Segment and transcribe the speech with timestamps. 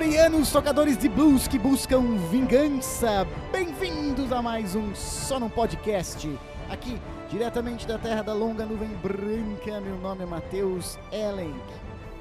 [0.00, 3.26] Vitorianos, tocadores de blues que buscam vingança.
[3.52, 6.26] Bem-vindos a mais um Só Num Podcast.
[6.70, 11.54] Aqui, diretamente da terra da longa nuvem branca, meu nome é Matheus Ellen.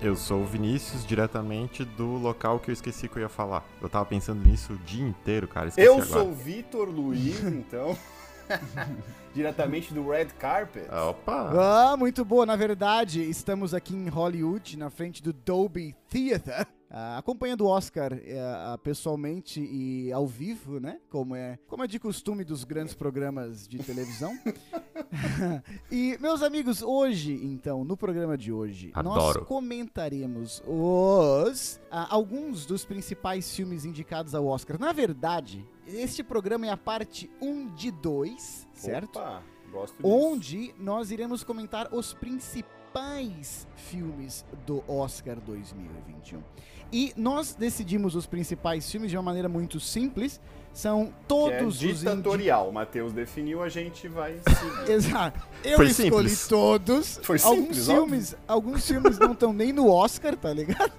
[0.02, 3.66] Eu sou o Vinícius, diretamente do local que eu esqueci que eu ia falar.
[3.82, 5.70] Eu tava pensando nisso o dia inteiro, cara.
[5.70, 6.10] Esqueci Eu agora.
[6.10, 7.98] sou o Vitor Luiz, então.
[9.34, 10.86] Diretamente do Red Carpet.
[10.92, 11.54] Opa!
[11.94, 12.46] Ah, muito boa.
[12.46, 18.12] Na verdade, estamos aqui em Hollywood, na frente do Dolby Theater, ah, acompanhando o Oscar
[18.14, 21.00] ah, pessoalmente e ao vivo, né?
[21.10, 24.38] Como é, como é de costume dos grandes programas de televisão.
[25.92, 29.46] e, meus amigos, hoje, então, no programa de hoje, nós Adoro.
[29.46, 34.80] comentaremos os ah, alguns dos principais filmes indicados ao Oscar.
[34.80, 39.18] Na verdade, este programa é a parte 1 de 2, certo?
[39.18, 40.08] Opa, gosto disso.
[40.08, 46.42] onde nós iremos comentar os principais filmes do Oscar 2021.
[46.92, 50.40] E nós decidimos os principais filmes de uma maneira muito simples.
[50.74, 52.70] São Que é todos os indi- ditatorial.
[52.70, 54.92] O Matheus definiu, a gente vai seguir.
[54.92, 55.40] Exato.
[55.64, 56.48] Eu Foi escolhi simples.
[56.48, 57.20] todos.
[57.24, 60.92] Foi alguns simples, filmes, alguns filmes não estão nem no Oscar, tá ligado?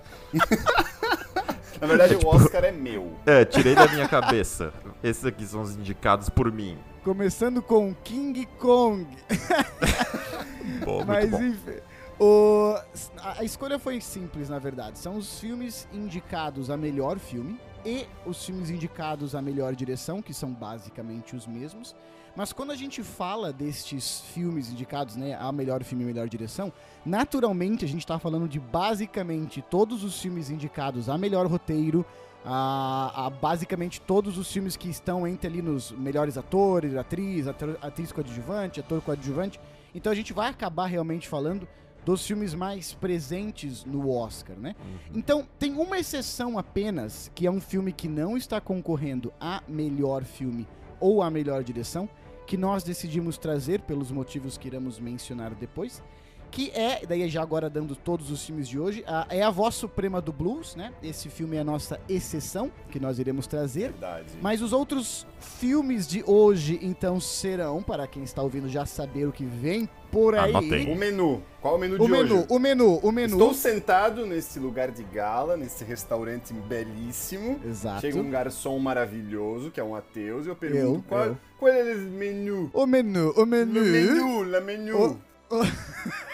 [1.81, 3.13] Na verdade, o Oscar é meu.
[3.25, 4.73] É, tirei da minha cabeça.
[5.03, 6.77] Esses aqui são os indicados por mim.
[7.03, 9.07] Começando com King Kong.
[10.87, 11.43] Muito Mas bom.
[11.43, 11.77] enfim.
[12.21, 12.75] O,
[13.23, 14.99] a escolha foi simples, na verdade.
[14.99, 20.35] São os filmes indicados a melhor filme e os filmes indicados a melhor direção, que
[20.35, 21.97] são basicamente os mesmos.
[22.37, 26.71] Mas quando a gente fala destes filmes indicados, né, a melhor filme e melhor direção,
[27.07, 32.05] naturalmente a gente tá falando de basicamente todos os filmes indicados a melhor roteiro,
[32.45, 37.79] a, a basicamente todos os filmes que estão entre ali nos melhores atores, atriz, ator,
[37.81, 39.59] atriz coadjuvante, ator coadjuvante.
[39.95, 41.67] Então a gente vai acabar realmente falando
[42.05, 44.75] dos filmes mais presentes no Oscar, né?
[45.15, 50.25] Então, tem uma exceção apenas, que é um filme que não está concorrendo a melhor
[50.25, 50.67] filme
[50.99, 52.09] ou a melhor direção,
[52.47, 56.03] que nós decidimos trazer pelos motivos que iremos mencionar depois,
[56.51, 59.75] que é, daí já agora dando todos os filmes de hoje, a- é a Voz
[59.75, 60.93] Suprema do Blues, né?
[61.03, 63.93] Esse filme é a nossa exceção, que nós iremos trazer.
[63.93, 64.27] Verdade.
[64.43, 69.33] Mas os outros filmes de hoje, então, serão, para quem está ouvindo já saber o
[69.33, 70.51] que vem por aí.
[70.51, 70.93] Anotei.
[70.93, 71.43] O menu.
[71.63, 72.47] Qual é o menu O de menu, hoje?
[72.49, 73.33] o menu, o menu.
[73.35, 77.61] Estou sentado nesse lugar de gala, nesse restaurante belíssimo.
[77.65, 78.01] Exato.
[78.01, 81.39] Chega um garçom maravilhoso, que é um ateus, e eu pergunto Eu, qual, eu.
[81.59, 82.71] qual é o menu?
[82.73, 83.81] O menu, o menu.
[83.83, 84.97] Le menu, le menu.
[84.97, 85.31] O-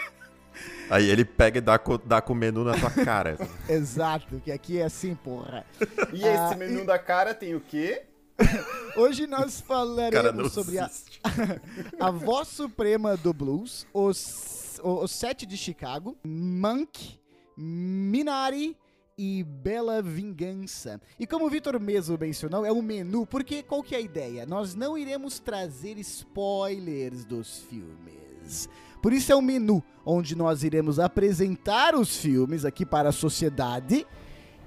[0.89, 3.37] Aí ele pega e dá, dá com o menu na tua cara.
[3.67, 5.65] Exato, que aqui é assim, porra.
[6.13, 8.03] E esse Ah, menu e- da cara tem o quê?
[8.95, 10.89] Hoje nós falaremos sobre a,
[11.99, 17.19] a voz suprema do blues, os, o, o Sete de Chicago, Monk,
[17.57, 18.77] Minari
[19.17, 21.01] e Bela Vingança.
[21.19, 24.45] E como o Vitor mesmo mencionou, é o menu, porque qual que é a ideia?
[24.45, 28.69] Nós não iremos trazer spoilers dos filmes.
[29.01, 34.05] Por isso é o menu, onde nós iremos apresentar os filmes aqui para a sociedade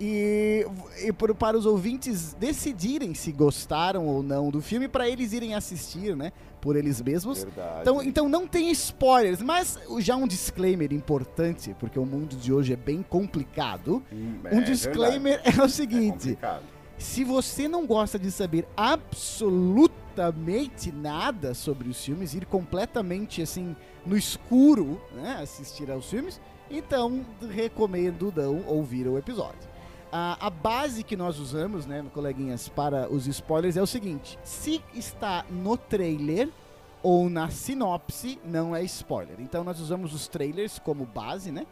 [0.00, 0.64] e,
[1.04, 5.54] e por- para os ouvintes decidirem se gostaram ou não do filme, para eles irem
[5.54, 6.32] assistir, né?
[6.60, 7.42] Por eles mesmos.
[7.44, 7.80] Verdade.
[7.82, 12.72] Então, então não tem spoilers, mas já um disclaimer importante, porque o mundo de hoje
[12.72, 14.02] é bem complicado.
[14.12, 15.58] Hum, um é disclaimer verdade.
[15.58, 16.62] é o É seguinte: complicado.
[16.98, 19.99] se você não gosta de saber absolutamente
[20.92, 26.40] nada sobre os filmes, ir completamente assim no escuro, né, assistir aos filmes,
[26.70, 29.68] então recomendo não ouvir o episódio.
[30.12, 34.82] A, a base que nós usamos, né, coleguinhas, para os spoilers é o seguinte: se
[34.94, 36.48] está no trailer
[37.02, 39.36] ou na sinopse, não é spoiler.
[39.38, 41.66] Então nós usamos os trailers como base, né?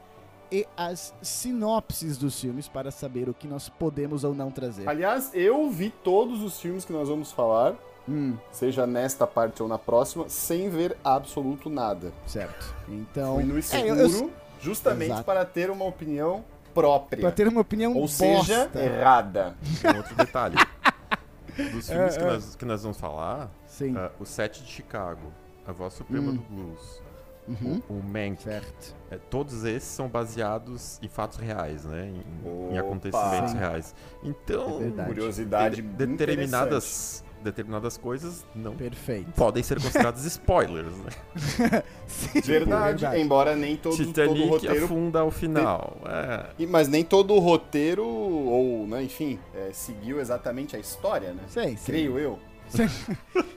[0.50, 4.88] E as sinopses dos filmes para saber o que nós podemos ou não trazer.
[4.88, 7.76] Aliás, eu vi todos os filmes que nós vamos falar,
[8.08, 12.10] Hum, seja nesta parte ou na próxima, sem ver absoluto nada.
[12.26, 12.74] certo.
[12.88, 15.24] Então, Fui no é, escuro, eu- eu- justamente Exato.
[15.24, 16.42] para ter uma opinião
[16.74, 17.20] própria.
[17.20, 18.80] pra ter uma opinião Ou seja, bosta.
[18.82, 19.54] errada.
[19.84, 20.56] Um outro detalhe.
[21.72, 22.30] Dos filmes É, que, é.
[22.32, 23.94] nós, que nós vamos falar, Sim.
[23.96, 25.32] ah, o Sete de Chicago,
[25.66, 26.36] A Voz Suprema Hum.
[26.36, 27.02] do Blues,
[27.48, 27.82] Uhum.
[27.88, 28.94] o Mank, Certo.
[29.10, 32.12] é, todos esses são baseados em fatos reais, né?
[32.44, 33.58] Em, em acontecimentos Sim.
[33.58, 33.94] reais.
[34.22, 35.04] Então, É.
[35.04, 39.30] Curiosidade de- determinadas, determinadas coisas não Perfeito.
[39.32, 41.82] podem ser consideradas spoilers, né?
[42.06, 44.84] Sim, Verdade, embora nem todo, todo Titanic roteiro.
[44.84, 45.96] afunda ao final.
[46.06, 46.46] É.
[46.58, 51.42] E- Mas nem todo o roteiro, ou, né, enfim, é, seguiu exatamente a história, né?
[51.48, 51.94] Sei, sei.
[51.94, 52.38] Creio eu.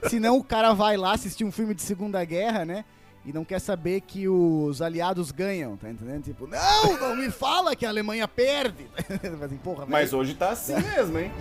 [0.08, 2.86] Senão o cara vai lá assistir um filme de Segunda Guerra, né?
[3.24, 6.24] e não quer saber que os aliados ganham, tá entendendo?
[6.24, 8.88] Tipo, não, não me fala que a Alemanha perde.
[9.22, 11.32] Mas, assim, porra, Mas hoje tá assim mesmo, hein?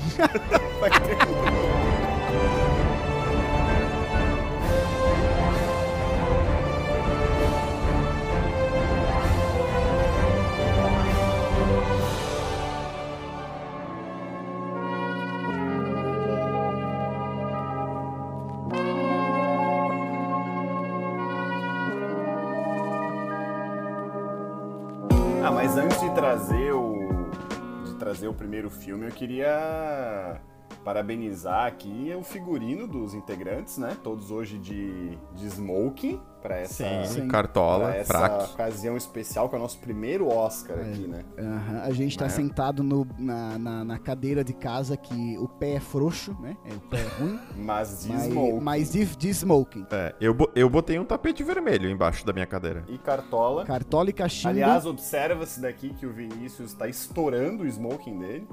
[28.40, 30.40] Primeiro filme, eu queria
[30.82, 33.94] parabenizar aqui o figurino dos integrantes, né?
[34.02, 37.28] Todos hoje de, de smoking para essa Sim, Sim.
[37.28, 38.52] cartola, pra essa fraque.
[38.54, 40.82] ocasião especial que é o nosso primeiro Oscar É.
[40.82, 41.24] aqui, né?
[41.38, 42.30] Aham, A gente tá Né?
[42.30, 46.56] sentado no- na, na, na cadeira de casa que o pé é frouxo, né?
[46.64, 47.38] É, o pé é ruim.
[47.56, 49.86] Mas de mas, smoking mas de, de smoking.
[49.90, 52.84] É, eu, eu botei um tapete vermelho embaixo da minha cadeira.
[52.88, 53.64] e cartola.
[53.64, 54.48] Cartola e cachimbo.
[54.50, 58.48] Aliás, observa-se daqui que o Vinícius tá estourando o smoking dele.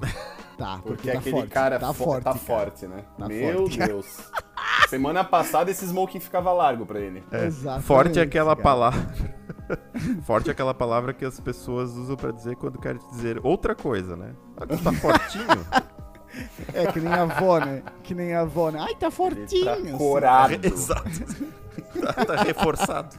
[0.56, 1.50] tá, Porque, porque, tá aquele forte.
[1.50, 2.24] cara tá fo- forte.
[2.24, 2.44] tá cara.
[2.44, 3.04] forte, né?
[3.18, 3.78] Tá Meu forte.
[3.78, 4.30] Deus.
[4.88, 7.22] Semana passada esse smoking ficava largo pra ele.
[7.30, 8.62] É, Exatamente, forte é aquela cara.
[8.62, 9.34] palavra.
[10.24, 14.16] forte é aquela palavra que as pessoas usam pra dizer quando querem dizer outra coisa,
[14.16, 14.34] né?
[14.56, 15.44] Ah, tu tá fortinho.
[16.72, 17.82] É que nem a avó, né?
[18.02, 18.78] Que nem a avó, né?
[18.80, 19.64] Ai, tá Ele fortinho.
[19.64, 19.96] tá assim.
[19.98, 20.54] corado.
[20.66, 21.10] Exato.
[22.00, 23.16] tá, tá reforçado.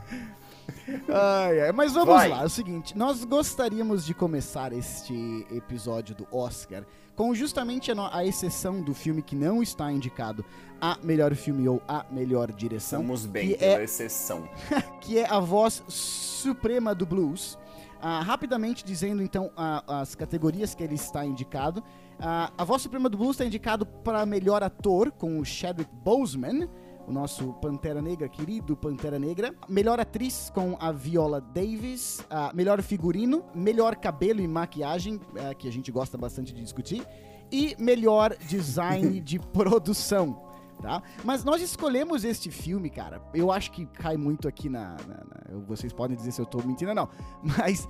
[1.07, 2.29] Ai, ai, Mas vamos Vai.
[2.29, 6.83] lá, é o seguinte, nós gostaríamos de começar este episódio do Oscar
[7.19, 10.45] com justamente a, exceção do filme que não está indicado
[10.79, 14.47] a melhor filme ou a melhor direção, Estamos bem, que pela é exceção.
[15.01, 17.59] que é a voz suprema do blues.
[18.01, 21.83] Ah, rapidamente dizendo então a- as categorias que ele está indicado.
[22.17, 26.69] Ah, a voz suprema do blues está indicado para melhor ator com o Chadwick Boseman,
[27.09, 29.53] o nosso Pantera Negra, querido Pantera Negra.
[29.67, 32.23] Melhor atriz com a Viola Davis.
[32.53, 37.05] Melhor figurino, melhor cabelo e maquiagem, ah, que a gente gosta bastante de discutir.
[37.51, 40.47] E melhor design de produção.
[40.81, 41.03] Tá?
[41.25, 43.21] Mas nós escolhemos este filme, cara.
[43.33, 46.59] Eu acho que cai muito aqui na, na- na- Vocês podem dizer se eu tô
[46.59, 47.09] mentindo ou não.
[47.43, 47.85] Mas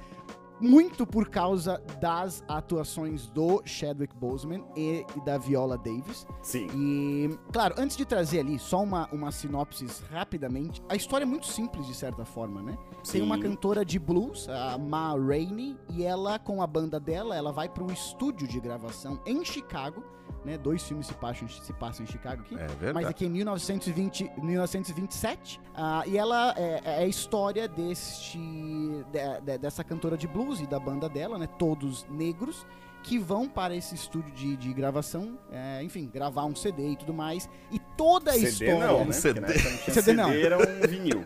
[0.60, 6.28] muito por causa das atuações do Chadwick Boseman e, e da Viola Davis.
[6.42, 6.68] Sim.
[6.76, 11.48] E, claro, antes de trazer ali só uma, uma sinopse rapidamente, a história é muito
[11.48, 12.78] simples de certa forma, né?
[12.90, 13.22] Tem Sim.
[13.22, 17.70] uma cantora de blues, a Ma Rainey, e ela, com a banda dela, ela vai
[17.70, 20.04] para um estúdio de gravação em Chicago,
[20.46, 20.58] né?
[20.58, 22.56] Dois filmes se passam, se passam em Chicago aqui.
[22.56, 23.06] É Mas verdade.
[23.08, 25.60] aqui em 1920, 1927.
[25.76, 30.68] ah, e ela é, é a história deste, de- de- dessa cantora de blues e
[30.68, 31.48] da banda dela, né?
[31.48, 32.66] Todos negros,
[33.04, 37.14] que vão para esse estúdio de, de gravação, é, enfim, gravar um CD e tudo
[37.14, 37.50] mais.
[37.72, 38.88] E toda a CD história.
[38.88, 39.12] não, né?
[39.14, 39.40] CD.
[39.42, 40.32] Porque na época não CD CD, não.
[40.32, 41.26] era um vinil.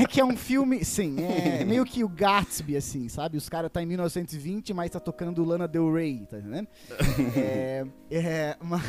[0.00, 3.36] É que é um filme, sim, é meio que o Gatsby, assim, sabe?
[3.36, 6.68] Os caras tá em 1920, mas tá tocando Lana Del Rey, tá entendendo?
[7.36, 8.82] é, é, mas,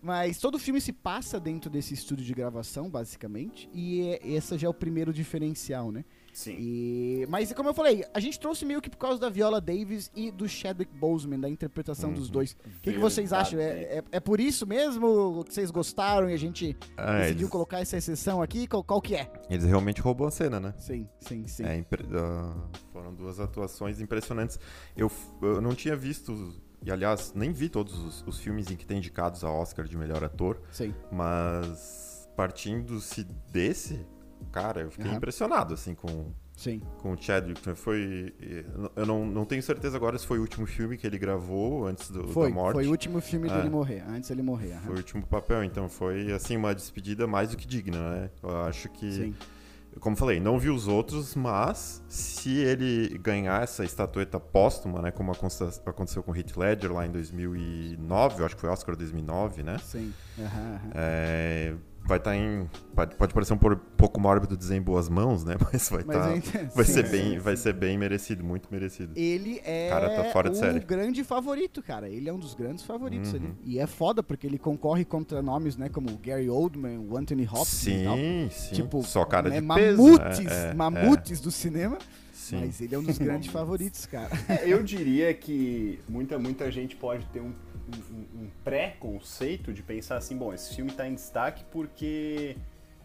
[0.00, 4.56] mas todo o filme se passa dentro desse estúdio de gravação, basicamente, e é- esse
[4.56, 6.06] já é o primeiro diferencial, né?
[6.36, 6.54] Sim.
[6.58, 10.10] E, mas, como eu falei, a gente trouxe meio que por causa da Viola Davis
[10.14, 12.52] e do Chadwick Boseman, da interpretação dos dois.
[12.52, 13.58] O que, que vocês acham?
[13.58, 13.64] É,
[13.98, 17.80] é, é por isso mesmo que vocês gostaram e a gente Ah, decidiu eles, colocar
[17.80, 18.66] essa exceção aqui?
[18.66, 19.32] Qual, qual que é?
[19.48, 20.74] eles realmente roubam a cena, né?
[20.76, 21.64] Sim, sim, sim.
[21.64, 24.60] É, impre- ah, foram duas atuações impressionantes.
[24.94, 26.52] Eu, eu não tinha visto,
[26.84, 29.96] e aliás, nem vi todos os, os filmes em que tem indicados a Oscar de
[29.96, 30.94] melhor ator, Sim.
[31.10, 34.04] mas partindo-se desse,
[34.52, 35.16] cara, eu fiquei Aham.
[35.16, 36.80] impressionado, assim, com, Sim.
[36.98, 37.74] com o Chadwick.
[37.74, 38.34] Foi,
[38.94, 42.10] eu não, não tenho certeza agora se foi o último filme que ele gravou antes
[42.10, 42.74] do, Foi, da morte.
[42.76, 43.52] foi o último filme É.
[43.56, 44.72] dele morrer, antes ele morrer.
[44.72, 44.82] aham.
[44.86, 48.30] Foi o último papel, então foi assim uma despedida mais do que digna, né?
[48.42, 49.34] Eu acho que Sim.
[50.00, 55.32] como falei, não vi os outros, mas se ele ganhar essa estatueta póstuma, né, como
[55.32, 59.78] aconte- aconteceu com Heath Ledger lá em 2009, eu acho que foi Oscar 2009, né?
[59.78, 60.12] Sim.
[60.38, 60.80] aham.
[60.94, 61.74] É,
[62.06, 65.56] vai estar em pode, pode parecer um pouco mórbido dizer em boas mãos, né?
[65.72, 66.70] Mas vai Mas tá, entendo.
[66.74, 67.38] vai Sim, ser sim, bem, sim.
[67.38, 69.12] vai ser bem merecido, muito merecido.
[69.16, 70.80] Ele é Cara, tá fora de o série.
[70.80, 72.08] grande favorito, cara.
[72.08, 73.36] Ele é um dos grandes favoritos Uhum.
[73.40, 73.54] ali.
[73.64, 77.44] E é foda, porque ele concorre contra nomes, né, como o Gary Oldman, o Anthony
[77.44, 78.16] Hopkins e tal.
[78.16, 78.74] Sim, sim.
[78.76, 80.02] Tipo, Só cara né, de peso.
[80.02, 81.96] mamutes, é, é, mamutes do cinema.
[81.96, 81.98] é,
[82.32, 82.60] sim.
[82.60, 84.30] Mas ele é um dos grandes favoritos, cara.
[84.48, 87.52] É, eu diria que muita, muita gente pode ter um,
[87.88, 92.56] um- um pré-conceito de pensar assim, bom, esse filme está em destaque porque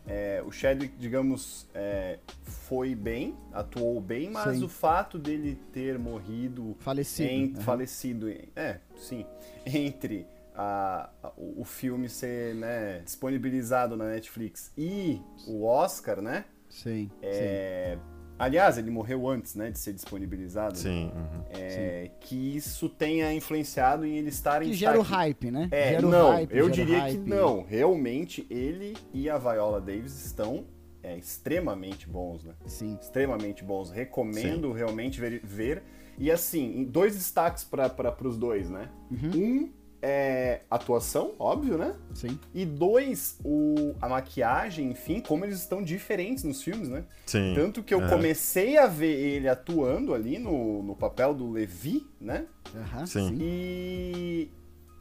[0.08, 4.64] é, o Chadwick, digamos, é, foi bem, atuou bem, mas Sim.
[4.66, 7.30] o fato dele ter morrido, Falecido.
[7.30, 7.62] em- aham.
[7.62, 9.26] falecido, é, sim,
[9.66, 16.46] entre a- a- o filme ser né, disponibilizado na Netflix e o Oscar, né?
[16.68, 17.98] Sim, É,
[18.42, 20.76] Aliás, ele morreu antes, né, de ser disponibilizado.
[20.76, 21.12] Sim.
[21.14, 21.44] uhum.
[21.52, 25.68] É, que isso tenha influenciado em ele estar em Que gera o hype, né?
[25.70, 27.22] É, Gera não, hype, eu diria hype.
[27.22, 27.62] que não.
[27.64, 30.66] Realmente, ele e a Viola Davis estão
[31.04, 32.54] é, extremamente bons, né?
[32.66, 32.98] Sim.
[33.00, 33.92] Extremamente bons.
[33.92, 35.84] Recomendo realmente ver, ver.
[36.18, 38.90] E assim, dois destaques para os dois, né?
[39.12, 39.32] Uhum.
[39.36, 41.94] Um é atuação, óbvio, né?
[42.14, 42.40] Sim.
[42.54, 47.04] E dois, o, a maquiagem, enfim, como eles estão diferentes nos filmes, né?
[47.26, 47.54] Sim.
[47.56, 48.10] Tanto que eu É.
[48.10, 52.46] comecei a ver ele atuando ali no, no papel do Levi, né?
[52.76, 53.28] Aham, Sim.
[53.30, 53.38] sim.
[53.42, 54.50] E.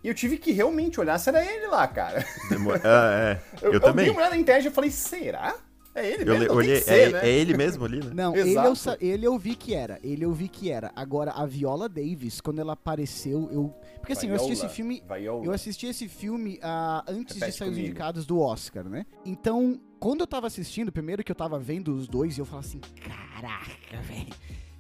[0.02, 2.25] E eu tive que realmente olhar se era ele lá, cara.
[2.49, 3.40] Demo- É, é.
[3.61, 4.07] Eu, Eu, também.
[4.07, 5.54] dei uma olhada na internet e falei, será?
[5.94, 6.49] É ele Eu mesmo?
[6.49, 7.20] Tem olhei, ser, é, né?
[7.23, 8.11] é ele mesmo ali, né?
[8.14, 9.99] Não, ele eu, ele eu vi que era.
[10.02, 10.92] Ele eu vi que era.
[10.94, 13.75] Agora, a Viola Davis, quando ela apareceu, eu.
[13.99, 15.02] Porque assim, eu assisti esse Viola, filme.
[15.06, 15.44] Viola.
[15.44, 19.04] Eu assisti esse filme ah, antes de Repete sair os indicados do Oscar, né?
[19.25, 22.66] Então, quando eu tava assistindo, primeiro que eu tava vendo os dois, e eu falava
[22.66, 24.35] assim, caraca, velho.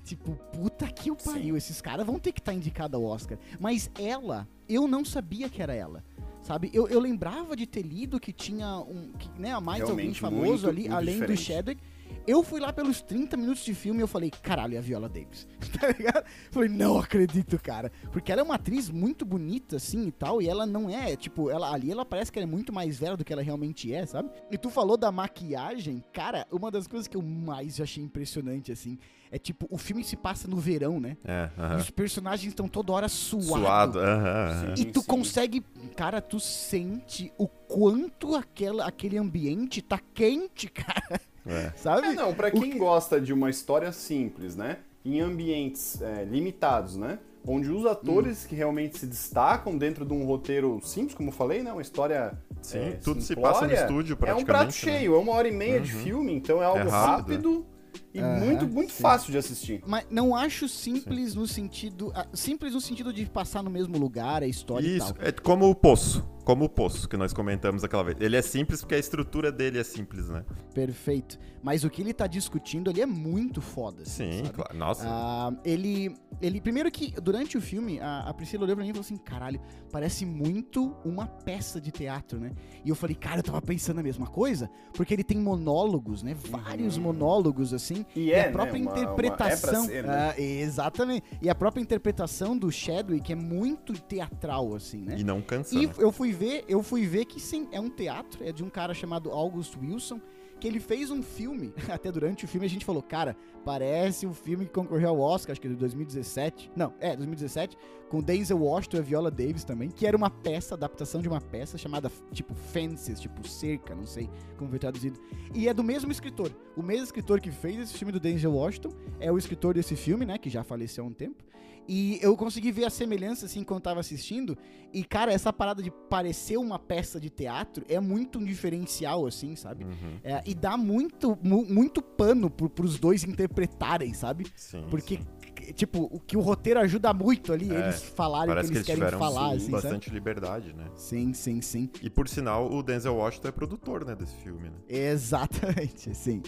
[0.04, 3.38] Tipo, puta que o pariu, esses caras vão ter que estar indicado ao Oscar.
[3.60, 6.02] Mas ela, eu não sabia que era ela.
[6.50, 6.68] Sabe?
[6.74, 9.12] Eu, eu lembrava de ter lido que tinha um.
[9.12, 11.78] Que, né, mais alguém Realmente, famoso muito, ali, além do diferente.
[12.26, 15.08] Eu fui lá pelos 30 minutos de filme e eu falei, caralho, é a Viola
[15.08, 15.48] Davis.
[15.80, 16.24] tá ligado?
[16.50, 17.90] Falei, não acredito, cara.
[18.12, 21.50] Porque ela é uma atriz muito bonita, assim, e tal, e ela não é, tipo,
[21.50, 24.04] ela ali ela parece que ela é muito mais velha do que ela realmente é,
[24.06, 24.30] sabe?
[24.50, 28.98] E tu falou da maquiagem, cara, uma das coisas que eu mais achei impressionante, assim,
[29.32, 31.16] é tipo, o filme se passa no verão, né?
[31.24, 31.76] É, E aham.
[31.78, 33.46] os personagens estão toda hora suados.
[33.46, 34.74] Suado, aham, aham.
[34.74, 35.06] E Sim, tu sim.
[35.06, 35.64] consegue,
[35.96, 41.20] cara, tu sente o quanto aquela, aquele ambiente tá quente, cara.
[41.50, 41.72] É.
[41.76, 42.08] Sabe?
[42.08, 44.78] É, não, pra quem gosta de uma história simples, né?
[45.04, 47.18] Em ambientes é, limitados, né?
[47.46, 51.62] Onde os atores que realmente se destacam dentro de um roteiro simples, como eu falei,
[51.62, 51.72] né?
[51.72, 52.32] Uma história.
[52.60, 54.42] Sim, é, tudo se simplória, passa no estúdio É praticamente.
[54.42, 54.70] um prato né?
[54.72, 57.66] cheio, é uma hora e meia de filme, então é algo rápido, rápido,
[58.12, 59.02] e Aham, muito, muito sim.
[59.02, 59.82] fácil de assistir.
[59.86, 62.12] Mas não acho simples no sentido.
[62.14, 65.26] ah, simples no sentido de passar no mesmo lugar, a história Isso, e tal.
[65.26, 66.22] é como o Poço.
[66.50, 68.16] Como o Poço, que nós comentamos aquela vez.
[68.20, 70.44] Ele é simples porque a estrutura dele é simples, né?
[70.74, 71.38] Perfeito.
[71.62, 74.02] Mas o que ele tá discutindo ali é muito foda.
[74.02, 74.54] assim, Sim, sabe?
[74.54, 74.76] claro.
[74.76, 75.04] Nossa.
[75.06, 76.60] Ah, ele, ele.
[76.60, 79.60] Primeiro que, durante o filme, a, a Priscila olhou pra mim e falou assim: caralho,
[79.92, 82.50] parece muito uma peça de teatro, né?
[82.84, 86.34] E eu falei, cara, eu tava pensando a mesma coisa, porque ele tem monólogos, né?
[86.34, 88.04] Vários monólogos, assim.
[88.16, 89.84] E é, a própria né, uma- uma- interpretação.
[89.84, 90.34] é pra ser, né?
[90.36, 91.24] Ah, exatamente.
[91.42, 95.16] E a própria interpretação do Chadwick é muito teatral, assim, né?
[95.18, 95.92] E não cansa, E né?
[95.98, 98.94] eu fui ver, eu fui ver que sim, é um teatro, é de um cara
[98.94, 100.18] chamado August Wilson,
[100.58, 104.32] que ele fez um filme, até durante o filme a gente falou, cara, parece um
[104.32, 106.72] filme que concorreu ao Oscar, acho que de 2017.
[106.74, 107.76] Não, é, 2017,
[108.08, 111.42] com Denzel Washington e a Viola Davis também, que era uma peça, adaptação de uma
[111.42, 115.20] peça chamada, tipo, Fences, tipo, Cerca, não sei como foi traduzido.
[115.54, 116.50] E é do mesmo escritor.
[116.74, 120.24] O mesmo escritor que fez esse filme do Denzel Washington é o escritor desse filme,
[120.24, 121.44] né, que já faleceu há um tempo.
[121.88, 124.56] E eu consegui ver a semelhança, assim, quando tava assistindo.
[124.92, 129.56] E, cara, essa parada de parecer uma peça de teatro é muito um diferencial, assim,
[129.56, 129.84] sabe?
[129.84, 130.18] Uhum.
[130.22, 134.46] É, e dá muito, mu- muito pano pro, pros dois interpretarem, sabe?
[134.54, 134.86] Sim.
[134.90, 135.72] Porque, sim.
[135.72, 138.70] tipo, o que o roteiro ajuda muito ali, É, eles falarem o que Parece eles
[138.70, 139.82] que eles querem tiveram falar, sim, assim, sabe?
[139.82, 140.86] bastante liberdade, né?
[140.94, 141.90] Sim, sim, sim.
[142.02, 144.76] E por sinal, o Denzel Washington é produtor, né, desse filme, né?
[144.88, 146.40] Exatamente, sim.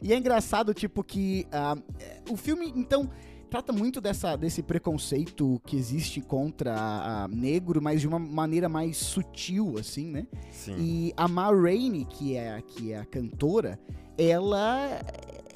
[0.00, 3.10] E é engraçado, tipo, que é, o filme, então,
[3.52, 8.66] trata muito dessa, desse preconceito que existe contra a, a negro, mas de uma maneira
[8.66, 10.26] mais sutil, assim, né?
[10.50, 10.74] Sim.
[10.78, 13.78] E a Ma Rainey, que é, que é a cantora,
[14.16, 15.02] ela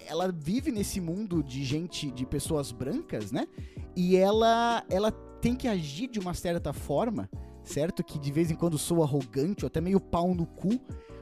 [0.07, 3.49] ela vive nesse mundo de gente, de pessoas brancas, né?
[3.97, 5.11] E ela ela
[5.41, 7.31] tem que agir de uma certa forma,
[7.65, 8.05] certo?
[8.05, 10.79] Que de vez em quando soa arrogante ou até meio pau no cu.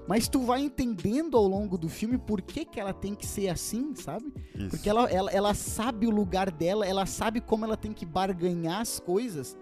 [0.06, 3.48] Mas tu vai entendendo ao longo do filme por que, que ela tem que ser
[3.48, 4.32] assim, sabe?
[4.54, 4.70] Isso.
[4.70, 8.80] Porque ela, ela, ela sabe o lugar dela, ela sabe como ela tem que barganhar
[8.80, 9.56] as coisas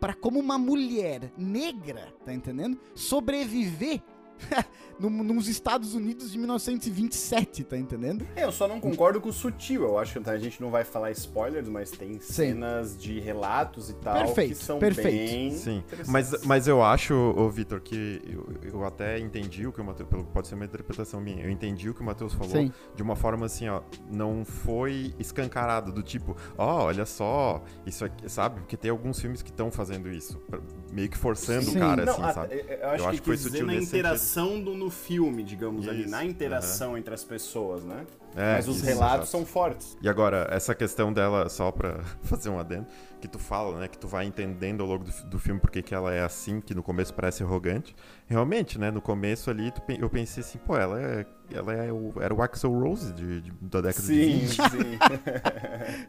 [0.00, 2.78] para como uma mulher negra, tá entendendo?
[2.94, 4.00] Sobreviver
[4.98, 8.26] nos Estados Unidos de 1927, tá entendendo?
[8.34, 9.82] É, eu só não concordo com o sutil.
[9.84, 13.94] Eu acho que a gente não vai falar spoilers, mas tem cenas de relatos e
[13.94, 15.08] tal Perfeito, que são perfeito.
[15.08, 19.80] bem Sim, mas, mas eu acho, ô Vitor, que eu, eu até entendi o que
[19.80, 20.08] o Matheus.
[20.08, 21.44] pelo- Pode ser uma interpretação minha.
[21.44, 22.72] Eu entendi o que o Matheus falou Sim.
[22.94, 23.82] de uma forma assim, ó.
[24.10, 28.60] Não foi escancarado, do tipo, ó, olha só, isso aqui, sabe?
[28.60, 30.60] Porque tem alguns filmes que estão fazendo isso, pra-
[30.92, 31.76] meio que forçando Sim.
[31.76, 32.54] o cara, Não, assim, a- sabe?
[32.54, 34.27] Eu acho Eu que, acho que foi quis dizer sutil na nesse interação
[34.62, 38.04] do, no filme, digamos ali, Isso, na interação entre as pessoas, né?
[38.36, 39.26] É, Mas os isso, relatos exato.
[39.30, 39.96] são fortes.
[40.02, 42.86] E agora, essa questão dela, só pra fazer um adendo,
[43.20, 45.92] que tu fala, né, que tu vai entendendo ao longo do, do filme porque que
[45.94, 47.96] ela é assim, que no começo parece arrogante.
[48.26, 52.12] Realmente, né, no começo ali tu eu pensei assim, pô, ela é ela é o,
[52.20, 54.50] era o Axel Rose de, de- da década de Sim, 20.
[54.50, 54.98] sim.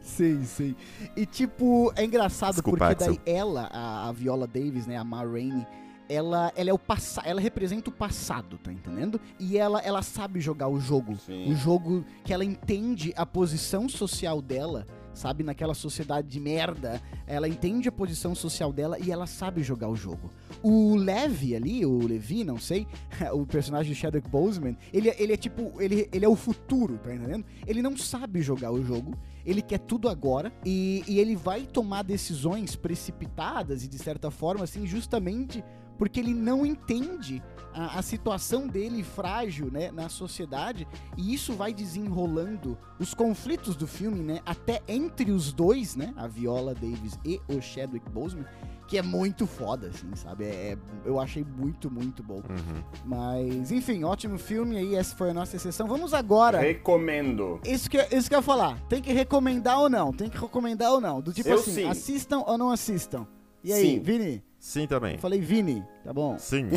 [0.02, 0.76] Sim, sim.
[1.16, 3.22] E tipo, é engraçado Desculpa, porque daí Axel.
[3.26, 5.66] ela, a, a Viola Davis, né, a Ma Rainey,
[6.10, 9.20] ela, ela é o passado, ela representa o passado, tá entendendo?
[9.38, 11.16] E ela, ela sabe jogar o jogo.
[11.16, 11.50] Sim.
[11.50, 17.00] O jogo que ela entende a posição social dela, sabe, naquela sociedade de merda.
[17.26, 20.30] Ela entende a posição social dela e ela sabe jogar o jogo.
[20.62, 22.88] O Levi ali, o Levi, não sei,
[23.32, 27.14] o personagem do Chadwick Boseman, ele, ele é tipo, ele, ele é o futuro, tá
[27.14, 27.44] entendendo?
[27.66, 32.02] Ele não sabe jogar o jogo, ele quer tudo agora e, e ele vai tomar
[32.02, 35.62] decisões precipitadas e de certa forma, assim, justamente
[36.00, 37.42] porque ele não entende
[37.74, 43.86] a, a situação dele frágil, né, na sociedade e isso vai desenrolando os conflitos do
[43.86, 48.46] filme, né, até entre os dois, né, a Viola Davis e o Chadwick Boseman,
[48.88, 50.44] que é muito foda, assim, sabe?
[50.46, 52.36] É, é- eu achei muito, muito bom.
[52.48, 52.82] Uhum.
[53.04, 55.86] Mas, enfim, ótimo filme aí, essa foi a nossa sessão.
[55.86, 56.60] Vamos agora.
[56.60, 57.60] Recomendo.
[57.64, 58.80] Isso que, isso que eu ia falar.
[58.88, 60.12] Tem que recomendar ou não?
[60.12, 61.20] Tem que recomendar ou não?
[61.20, 61.84] Do tipo Eu assim, sim.
[61.84, 63.28] assistam ou não assistam?
[63.62, 64.00] E aí, Sim.
[64.00, 64.42] Vini?
[64.60, 65.14] Sim, também.
[65.14, 66.38] Eu falei Vini, tá bom?
[66.38, 66.68] Sim.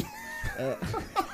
[0.58, 0.78] É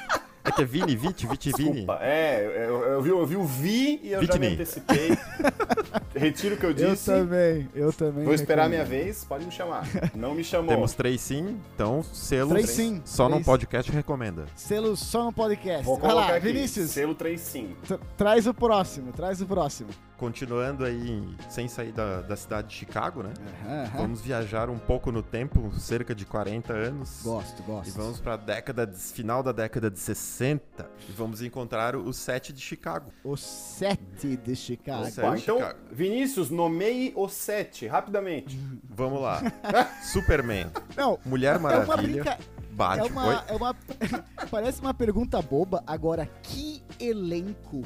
[0.52, 1.72] que é Vini, Viti, Viti, Vini.
[1.72, 2.00] Desculpa.
[2.02, 5.10] É, eu, eu, vi, eu vi o Vi e eu já me antecipei.
[6.16, 7.06] Retiro o que eu Eu disse.
[7.06, 8.26] também, eu também.
[8.26, 9.88] Vou esperar a minha vez, pode me chamar.
[10.16, 10.68] Não me chamou.
[10.70, 13.46] Temos três sim, então selo Três sim, só num três.
[13.46, 14.46] podcast recomenda.
[14.56, 15.86] Selo só no podcast.
[15.86, 16.48] Vou Vai colocar lá, aqui.
[16.52, 17.76] Vinícius, Selo 3 sim.
[17.88, 19.90] tra- traz o próximo, traz o próximo.
[20.18, 23.32] Continuando aí, sem sair da, da cidade de Chicago, né?
[23.66, 23.92] Aham, aham.
[24.02, 27.22] Vamos viajar um pouco no tempo, cerca de 40 anos.
[27.24, 27.94] Gosto, E gosto.
[27.98, 32.54] vamos para a década de- final da década de 60 e vamos encontrar o set
[32.54, 33.12] de Chicago.
[33.24, 35.00] O 7 de Chicago.
[35.00, 35.80] O Opa, Sete, então, Chicago.
[35.92, 38.60] Vinícius, nomeie o 7, rapidamente.
[38.90, 39.42] Vamos lá.
[40.02, 42.32] Superman, Não, Mulher é uma Maravilha, brinca...
[42.32, 43.06] É Batman.
[43.12, 43.44] uma, Oi?
[43.50, 43.76] é uma.
[44.50, 45.84] Parece uma pergunta boba.
[45.86, 47.84] Agora, que elenco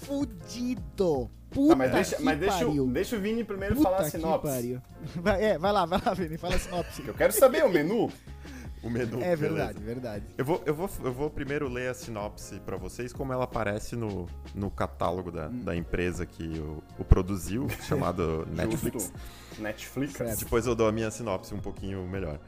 [0.00, 1.30] fudido.
[1.50, 2.86] Puta Tá, mas deixa, que mas deixa, o- pariu.
[2.88, 4.48] deixa o Vini primeiro Puta falar a que sinopse.
[4.48, 4.82] pariu.
[5.16, 7.06] Vai, é, vai lá, vai lá, Vini, fala a sinopse.
[7.06, 8.10] Eu quero saber o menu.
[8.82, 9.18] O menu.
[9.22, 9.36] É beleza.
[9.36, 10.24] verdade, verdade.
[10.36, 13.94] Eu vou, eu, vou, eu vou primeiro ler a sinopse pra vocês, como ela aparece
[13.94, 15.60] no, no catálogo da, Hum.
[15.64, 19.12] da empresa que o, o produziu, chamado Netflix.
[19.58, 20.14] Netflix.
[20.14, 20.38] Certo.
[20.40, 22.38] Depois eu dou a minha sinopse um pouquinho melhor.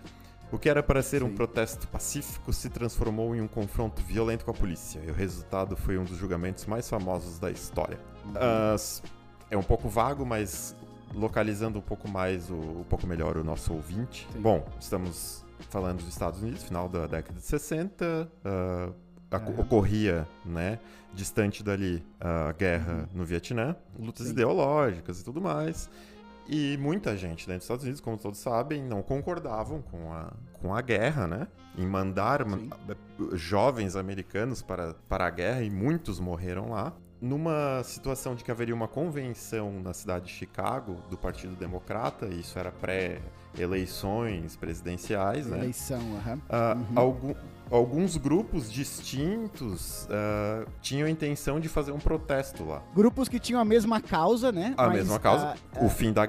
[0.51, 1.35] O que era para ser um Sim.
[1.35, 5.99] protesto pacífico se transformou em um confronto violento com a polícia, e o resultado foi
[5.99, 7.99] um dos julgamentos mais famosos da história.
[8.75, 9.03] S-
[9.51, 10.77] é um pouco vago, mas
[11.13, 14.29] localizando um pouco mais, o, um pouco melhor o nosso ouvinte.
[14.33, 14.41] Sim.
[14.41, 18.91] Bom, estamos falando dos Estados Unidos, final da década de 60, ah,
[19.31, 19.61] aco- Aham.
[19.61, 20.79] ocorria, né,
[21.13, 24.33] distante dali, a guerra no Vietnã, lutas Sim.
[24.33, 25.89] ideológicas e tudo mais.
[26.47, 30.75] E muita gente dentro dos Estados Unidos, como todos sabem, não concordavam com a, com
[30.75, 31.49] a guerra, né?
[31.79, 32.69] Em mandar Sim.
[33.33, 36.93] jovens americanos para, para a guerra, e muitos morreram lá.
[37.21, 42.41] Numa situação de que haveria uma convenção na cidade de Chicago do Partido Democrata, e
[42.41, 45.59] isso era pré-eleições presidenciais, né?
[45.59, 46.39] Eleição, aham.
[46.51, 46.87] Ah, Uhum.
[46.99, 47.35] algum-
[47.71, 52.83] alguns grupos distintos ah, tinham a intenção de fazer um protesto lá.
[52.95, 54.75] Grupos que tinham a mesma causa, né?
[54.77, 56.29] A mas, mesma causa, ah, o fim da, o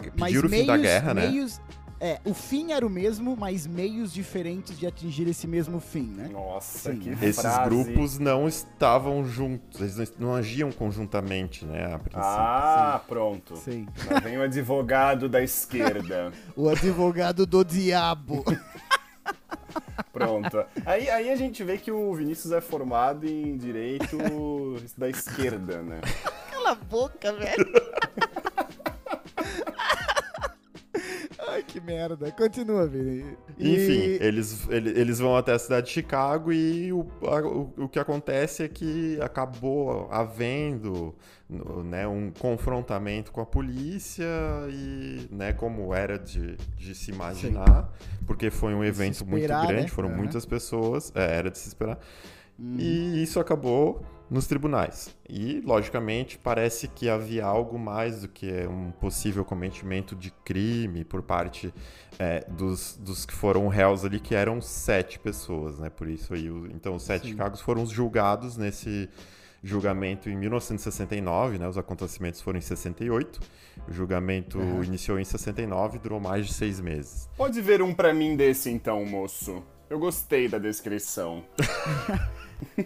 [0.50, 1.26] fim da meios- guerra, né?
[1.99, 6.27] É, o fim era o mesmo, mas meios diferentes de atingir esse mesmo fim, né?
[6.31, 6.99] Nossa, Sim.
[6.99, 7.69] que Esses frase.
[7.69, 12.19] grupos não estavam juntos, eles não- agiam conjuntamente, né, a princípio.
[12.21, 13.55] Ah, pronto.
[13.55, 13.88] Sim.
[14.12, 16.34] Lá vem o advogado da esquerda.
[16.55, 18.43] O advogado do diabo.
[20.12, 20.63] Pronto.
[20.86, 24.17] Aí, aí a gente vê que o Vinícius é formado em direito
[24.97, 25.99] da esquerda, né?
[26.51, 27.65] Cala a boca, velho.
[31.47, 32.31] Ai, que merda.
[32.31, 33.38] Continua, Vini.
[33.58, 37.73] E- Enfim, eles, ele- eles vão até a cidade de Chicago e o, a- o,
[37.77, 41.13] o que acontece é que acabou havendo
[41.86, 44.25] né, um confrontamento com a polícia
[44.69, 47.93] e, né, como era de, de se imaginar,
[48.25, 49.88] porque foi um evento esperar, muito grande, né?
[49.88, 50.17] foram Aham.
[50.17, 51.99] muitas pessoas, é, era de se esperar.
[52.58, 52.77] Uhum.
[52.79, 55.15] E isso acabou nos tribunais.
[55.29, 61.21] E, logicamente, parece que havia algo mais do que um possível cometimento de crime por
[61.21, 61.73] parte
[62.17, 65.89] é, dos, dos que foram réus ali, que eram sete pessoas, né?
[65.89, 67.29] Por isso aí, então os sete Sim.
[67.29, 69.09] Chicagos foram julgados nesse
[69.63, 71.67] julgamento em 1969, né?
[71.67, 73.39] Os acontecimentos foram em 68.
[73.88, 77.27] O julgamento iniciou em 69 e durou mais de seis meses.
[77.35, 79.63] Pode ver um pra mim desse então, moço.
[79.89, 81.43] Eu gostei da descrição.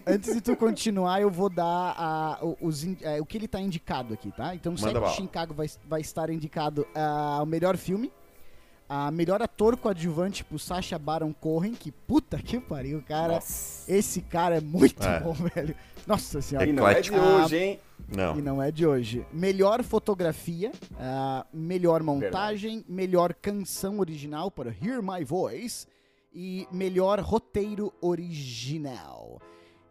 [0.05, 3.59] Antes de tu continuar, eu vou dar a- o- os é, o que ele tá
[3.59, 4.53] indicado aqui, tá?
[4.55, 5.13] Então, Manda Sete bala.
[5.13, 8.11] Chicago vai, vai estar indicado ah, ao melhor filme,
[8.91, 13.33] A melhor ator coadjuvante pro Sacha Baron Cohen, que puta que pariu, cara.
[13.35, 13.91] Nossa.
[13.91, 15.19] Esse cara é muito É.
[15.19, 15.75] bom, velho.
[16.07, 16.67] Nossa senhora.
[16.67, 17.19] E não é de Eclético.
[17.43, 17.79] hoje, hein?
[18.07, 18.39] Não.
[18.39, 19.23] E não é de hoje.
[19.31, 25.85] Melhor fotografia, ah, melhor montagem, melhor canção original para Hear My Voice
[26.33, 29.39] e melhor roteiro original.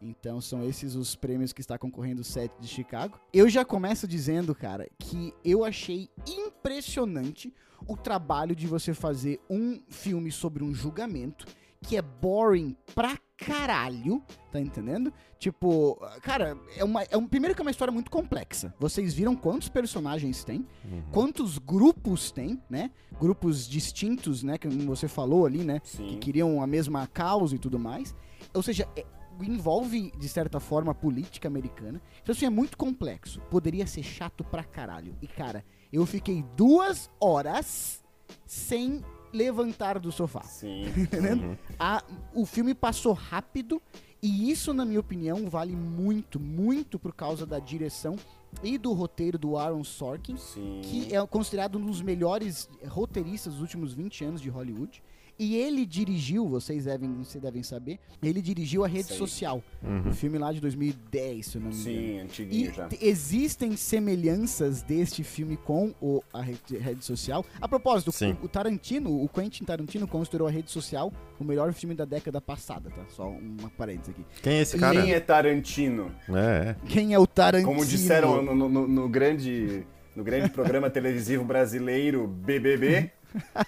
[0.00, 3.18] Então são esses os prêmios que está concorrendo o set de Chicago.
[3.32, 7.52] Eu já começo dizendo, cara, que eu achei impressionante
[7.86, 11.46] o trabalho de você fazer um filme sobre um julgamento
[11.80, 15.12] que é boring pra caralho, tá entendendo?
[15.38, 18.74] Tipo, cara, é uma, é um, primeiro que é uma história muito complexa.
[18.80, 21.02] Vocês viram quantos personagens tem, Uhum.
[21.12, 22.90] quantos grupos tem, né?
[23.20, 24.58] Grupos distintos, né?
[24.58, 25.78] Que você falou ali, né?
[25.78, 26.18] Que Sim.
[26.18, 28.12] queriam a mesma causa e tudo mais.
[28.52, 29.06] Ou seja, é-
[29.44, 32.00] envolve, de certa forma, a política americana.
[32.22, 33.40] Então, assim, é muito complexo.
[33.50, 35.16] Poderia ser chato pra caralho.
[35.22, 38.04] E, cara, eu fiquei duas horas
[38.46, 40.42] sem levantar do sofá.
[40.42, 40.84] Sim.
[41.12, 41.56] Uhum.
[41.78, 42.02] A-
[42.34, 43.80] o filme passou rápido
[44.22, 48.16] e isso, na minha opinião, vale muito, muito por causa da direção
[48.62, 50.80] e do roteiro do Aaron Sorkin, Sim.
[50.82, 55.02] que é considerado um dos melhores roteiristas dos últimos 20 anos de Hollywood.
[55.38, 59.16] E ele dirigiu, vocês devem, vocês devem saber, ele dirigiu a Rede Sei.
[59.16, 60.08] Social, Uhum.
[60.10, 61.96] o filme lá de 2010, se eu não me engano.
[61.96, 62.88] Sim, antiguinho E já.
[63.00, 67.44] existem semelhanças deste filme com o, a rede, rede social.
[67.60, 68.36] A propósito, Sim.
[68.42, 72.90] o, Tarantino, o Quentin Tarantino considerou a rede social o melhor filme da década passada,
[72.90, 73.04] tá?
[73.10, 74.24] Só uma parênteses aqui.
[74.42, 75.00] Quem é esse cara?
[75.00, 76.10] Quem é Tarantino?
[76.28, 76.76] É, é.
[76.88, 77.70] Quem é o Tarantino?
[77.72, 83.12] Como disseram no, no- no- no grande, no grande programa televisivo brasileiro BBB.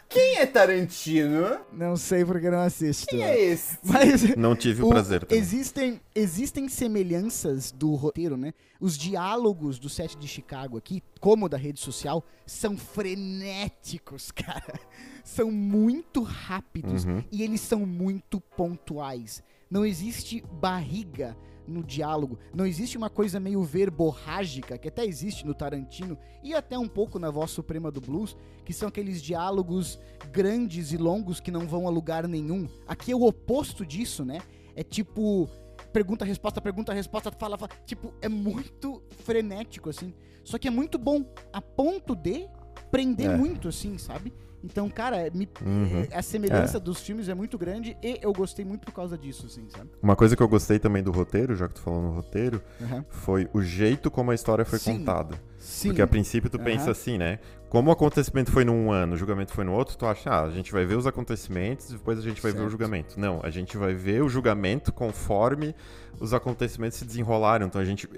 [0.08, 1.58] Quem é Tarantino?
[1.72, 3.06] Não sei porque não assisto.
[3.06, 3.78] Quem é esse?
[3.84, 5.38] Mas Não tive o, o- prazer também.
[5.42, 8.52] existem, existem semelhanças do roteiro, né?
[8.80, 14.80] Os diálogos do set de Chicago aqui, como da rede social, são frenéticos, cara.
[15.24, 17.22] São muito rápidos Uhum.
[17.30, 19.42] e eles são muito pontuais.
[19.70, 21.36] Não existe barriga
[21.70, 26.78] no diálogo, não existe uma coisa meio verborrágica, que até existe no Tarantino e até
[26.78, 29.98] um pouco na Voz Suprema do Blues, que são aqueles diálogos
[30.32, 32.68] grandes e longos que não vão a lugar nenhum.
[32.86, 34.40] Aqui é o oposto disso, né?
[34.74, 35.48] É tipo
[35.92, 37.70] pergunta, resposta, pergunta, resposta, fala, fala.
[37.84, 40.14] Tipo, é muito frenético, assim.
[40.44, 42.46] Só que é muito bom, a ponto de
[42.90, 43.36] prender É.
[43.36, 44.32] muito, assim, sabe?
[44.62, 46.06] Então, cara, me- Uhum.
[46.10, 49.46] é, a semelhança dos filmes é muito grande e eu gostei muito por causa disso,
[49.46, 49.88] assim, sabe?
[50.02, 53.04] Uma coisa que eu gostei também do roteiro, já que tu falou no roteiro, Aham.
[53.08, 54.98] foi o jeito como a história foi Sim.
[54.98, 55.40] contada.
[55.60, 55.88] Sim.
[55.90, 56.64] Porque a princípio tu Aham.
[56.64, 57.38] pensa assim, né?
[57.68, 60.50] Como o acontecimento foi num ano, o julgamento foi no outro, tu acha, ah, a
[60.50, 62.70] gente vai ver os acontecimentos e depois a gente vai ver o Certo.
[62.72, 63.20] julgamento.
[63.20, 65.72] Não, a gente vai ver o julgamento conforme
[66.18, 67.66] os acontecimentos se desenrolaram.
[67.66, 68.08] Então a gente.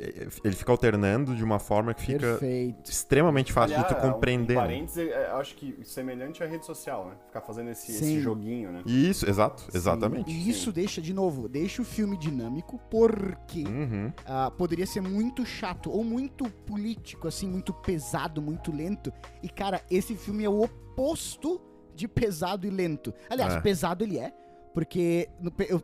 [0.42, 2.90] Ele fica alternando de uma forma que fica Perfeito.
[2.90, 4.54] extremamente fácil de tu Aliás, compreender.
[4.56, 4.66] Um, né?
[4.66, 7.12] parênteses, é, acho que semelhante à rede social, né?
[7.26, 8.04] Ficar fazendo esse, Sim.
[8.14, 8.80] esse joguinho, né?
[8.86, 10.30] Isso, exato, exatamente.
[10.30, 14.10] E isso deixa, de novo, deixa o filme dinâmico, porque Uhum.
[14.24, 19.12] ah, poderia ser muito chato ou muito político, assim, muito pesado, muito lento.
[19.42, 21.60] E, cara, esse filme é o oposto
[21.94, 23.12] de pesado e lento.
[23.28, 23.60] Aliás, É.
[23.60, 24.32] pesado ele é,
[24.72, 25.80] porque no, eu-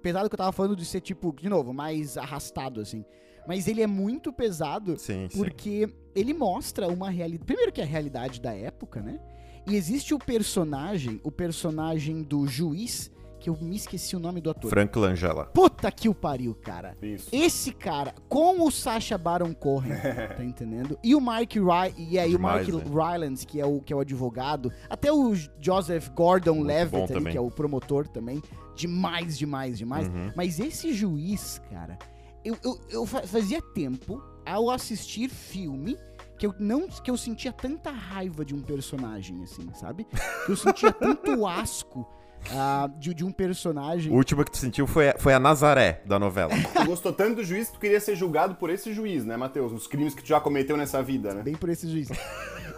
[0.00, 3.04] pesado que eu tava falando de ser, tipo, de novo, mais arrastado, assim.
[3.46, 5.36] Mas ele é muito pesado Sim, sim.
[5.36, 7.44] porque ele mostra uma realidade.
[7.44, 9.20] Primeiro que é a realidade da época, né?
[9.66, 13.10] E existe o personagem, o personagem do juiz,
[13.42, 14.70] que eu me esqueci o nome do ator.
[14.70, 15.46] Frank Langella.
[15.46, 16.96] Puta que o pariu, cara.
[17.02, 17.28] Isso.
[17.32, 19.90] Esse cara, com o Sacha Baron Cohen,
[20.36, 20.96] tá entendendo?
[21.02, 22.94] E o Mike Ry e aí o Demais, Mike né?
[23.12, 26.96] Rylance, que é o que é o advogado, até o Joseph Gordon Muito bom Levitt
[27.02, 27.32] ali, também.
[27.32, 28.40] que é o promotor também,
[28.76, 30.06] demais, demais, demais.
[30.08, 30.30] Uhum.
[30.36, 31.98] Mas esse juiz, cara,
[32.44, 35.96] eu, eu, eu fa- fazia tempo ao assistir filme
[36.38, 40.04] que eu não que eu sentia tanta raiva de um personagem assim, sabe?
[40.46, 42.06] Que eu sentia tanto asco
[42.50, 44.12] ah, de, de um personagem.
[44.12, 46.52] O último que tu sentiu foi, a- foi a Nazaré da novela.
[46.74, 49.72] Tu gostou tanto do juiz que tu queria ser julgado por esse juiz, né, Matheus?
[49.72, 51.42] Nos crimes que tu já cometeu nessa vida, né?
[51.42, 52.08] Bem por esse juiz.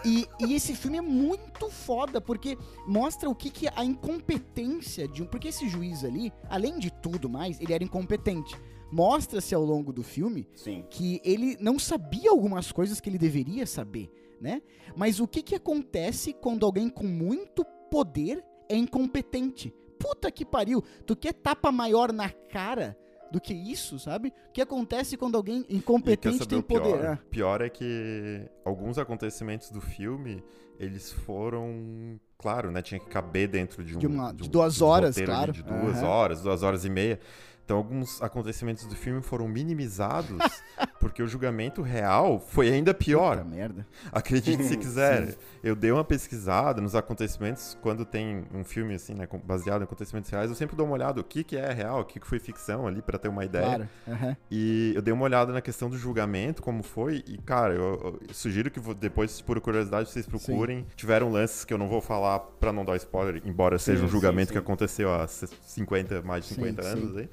[0.04, 5.08] E, e esse filme é muito foda, porque mostra o que, que é a incompetência
[5.08, 5.26] de um.
[5.26, 8.54] Porque esse juiz ali, além de tudo mais, ele era incompetente.
[8.92, 10.84] Mostra-se ao longo do filme Sim.
[10.90, 14.60] que ele não sabia algumas coisas que ele deveria saber, né?
[14.94, 19.72] Mas o que que acontece quando alguém com muito poder é incompetente?
[19.98, 20.82] Puta que pariu!
[21.06, 22.96] Tu quer tapa maior na cara
[23.30, 24.32] do que isso, sabe?
[24.48, 26.82] O que acontece quando alguém incompetente tem o pior?
[26.82, 27.06] poder?
[27.06, 30.44] Ah, pior é que alguns acontecimentos do filme,
[30.78, 32.20] eles foram...
[32.38, 32.82] Claro, né?
[32.82, 33.98] Tinha que caber dentro de um...
[33.98, 35.52] De uma- de duas um horas, claro.
[35.52, 36.06] De duas Aham.
[36.06, 37.18] horas, duas horas e meia.
[37.64, 40.38] Então, alguns acontecimentos do filme foram minimizados
[41.00, 43.38] porque o julgamento real foi ainda pior.
[43.38, 43.86] Puta merda.
[44.12, 45.34] Acredite se quiser.
[45.62, 50.30] Eu dei uma pesquisada nos acontecimentos, quando tem um filme assim, né, baseado em acontecimentos
[50.30, 52.38] reais, eu sempre dou uma olhada o que, que é real, o que, que foi
[52.38, 53.64] ficção ali, pra ter uma ideia.
[53.64, 53.88] Claro.
[54.08, 54.36] aham.
[54.50, 58.34] E eu dei uma olhada na questão do julgamento, como foi, e cara, eu, eu
[58.34, 60.86] sugiro que depois, por curiosidade, vocês procurem.
[60.96, 64.12] Tiveram lances que eu não vou falar pra não dar spoiler, embora seja um sim,
[64.12, 64.52] julgamento sim.
[64.52, 66.88] que aconteceu há 50, mais de Sim, 50 sim.
[66.88, 67.28] anos aí.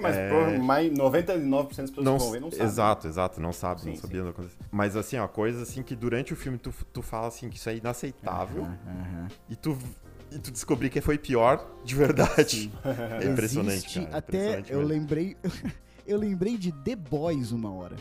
[0.00, 0.28] Mas É.
[0.28, 2.66] por mais 99% das pessoas Não, que vão ver não sabem.
[2.66, 4.58] exato, exato, não sabe, não Sim, sabia do que acontecia.
[4.70, 7.68] Mas assim, ó, coisa assim que durante o filme tu, tu fala assim que isso
[7.68, 9.28] é inaceitável Aham, aham.
[9.48, 9.78] e tu
[10.32, 12.70] e tu descobrir que foi pior de verdade.
[13.22, 14.16] É impressionante, Existe cara.
[14.18, 14.92] até impressionante eu mesmo.
[14.92, 15.36] lembrei
[16.06, 17.96] eu lembrei de The Boys uma hora.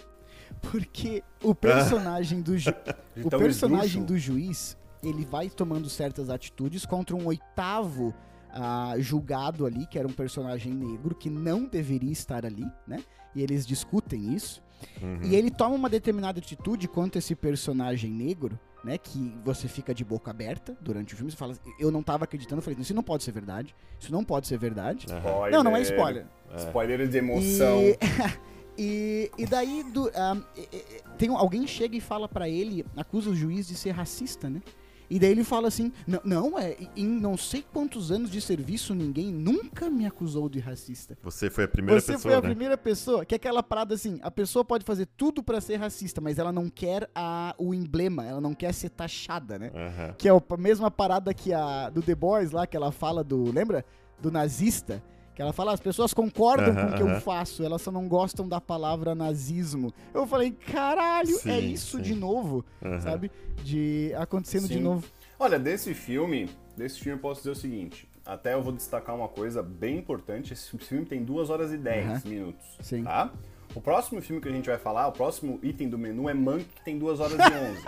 [0.71, 2.69] Porque o personagem do ju-
[3.17, 8.13] o Então, personagem do juiz, ele vai tomando certas atitudes contra um oitavo
[8.55, 13.03] ah, julgado ali, que era um personagem negro que não deveria estar ali, né?
[13.35, 14.63] E eles discutem isso.
[15.01, 15.19] Uhum.
[15.23, 18.97] E ele toma uma determinada atitude contra esse personagem negro, né?
[18.97, 21.31] Que você fica de boca aberta durante o filme.
[21.31, 22.59] Você fala, eu não tava acreditando.
[22.59, 23.75] Eu falei, isso não pode ser verdade.
[23.99, 25.05] Isso não pode ser verdade.
[25.07, 25.51] Spoiler.
[25.51, 26.25] Não, não é spoiler.
[26.57, 27.81] Spoiler de emoção.
[27.81, 27.97] E,
[28.77, 33.29] e, e daí do, ah, e- tem um- alguém chega e fala pra ele, acusa
[33.29, 34.61] o juiz de ser racista, né?
[35.09, 38.93] E daí ele fala assim: não, não, é, em não sei quantos anos de serviço,
[38.93, 41.17] ninguém nunca me acusou de racista.
[41.23, 42.49] Você foi a primeira Você pessoa, foi a né?
[42.49, 46.19] primeira pessoa, que é aquela parada assim, a pessoa pode fazer tudo pra ser racista,
[46.21, 49.71] mas ela não quer a, o emblema, ela não quer ser taxada, né?
[49.73, 50.15] Aham.
[50.17, 53.51] Que é a mesma parada que a do The Boys lá, que ela fala do,
[53.51, 53.85] lembra?
[54.21, 55.03] Do nazista.
[55.35, 58.07] Que ela fala, as pessoas concordam Aham, com o que eu faço, elas só não
[58.07, 59.93] gostam da palavra nazismo.
[60.13, 62.03] Eu falei, caralho, é Sim, isso sim.
[62.03, 62.63] de novo,
[63.01, 63.29] sabe?
[63.61, 64.81] De acontecendo de Sim.
[64.81, 65.05] novo.
[65.37, 68.07] Olha, desse filme, desse filme eu posso dizer o seguinte.
[68.25, 70.53] Até eu vou destacar uma coisa bem importante.
[70.53, 72.21] Esse filme tem 2 horas e 10 Aham.
[72.25, 72.65] minutos.
[72.79, 73.03] Sim.
[73.03, 73.29] Tá?
[73.75, 76.63] O próximo filme que a gente vai falar, o próximo item do menu é Monk,
[76.63, 77.83] que tem 2 horas e 11.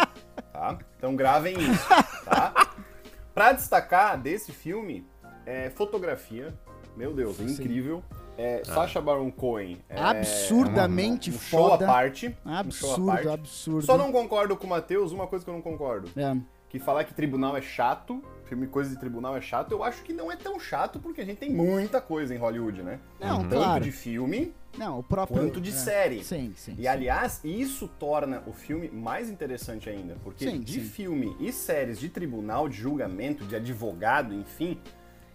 [0.52, 0.78] tá?
[0.98, 1.88] Então gravem isso,
[2.26, 2.54] tá?
[3.34, 5.08] Pra destacar desse filme,
[5.46, 6.54] é fotografia.
[6.98, 8.04] Meu Deus, é incrível.
[8.38, 8.74] É, Ah.
[8.74, 9.80] Sacha Baron Cohen.
[9.90, 12.28] É Absurdamente um show à parte.
[12.28, 13.28] um show à Absurdo, parte.
[13.30, 13.86] absurdo.
[13.86, 16.10] Só não concordo com o Matheus, uma coisa que eu não concordo.
[16.16, 16.36] É.
[16.70, 20.12] Que falar que tribunal é chato, filme coisa de tribunal é chato, eu acho que
[20.12, 23.00] não é tão chato porque a gente tem muita coisa em Hollywood, né?
[23.20, 23.84] Não, Tanto claro.
[23.86, 25.40] de filme Não, o próprio.
[25.40, 25.74] quanto de é.
[25.74, 26.24] série.
[26.26, 26.74] Sim, sim.
[26.74, 26.88] E sim.
[26.88, 30.82] aliás, isso torna o filme mais interessante ainda, porque Sim, de sim.
[30.82, 34.78] filme e séries de tribunal, de julgamento, de advogado, enfim,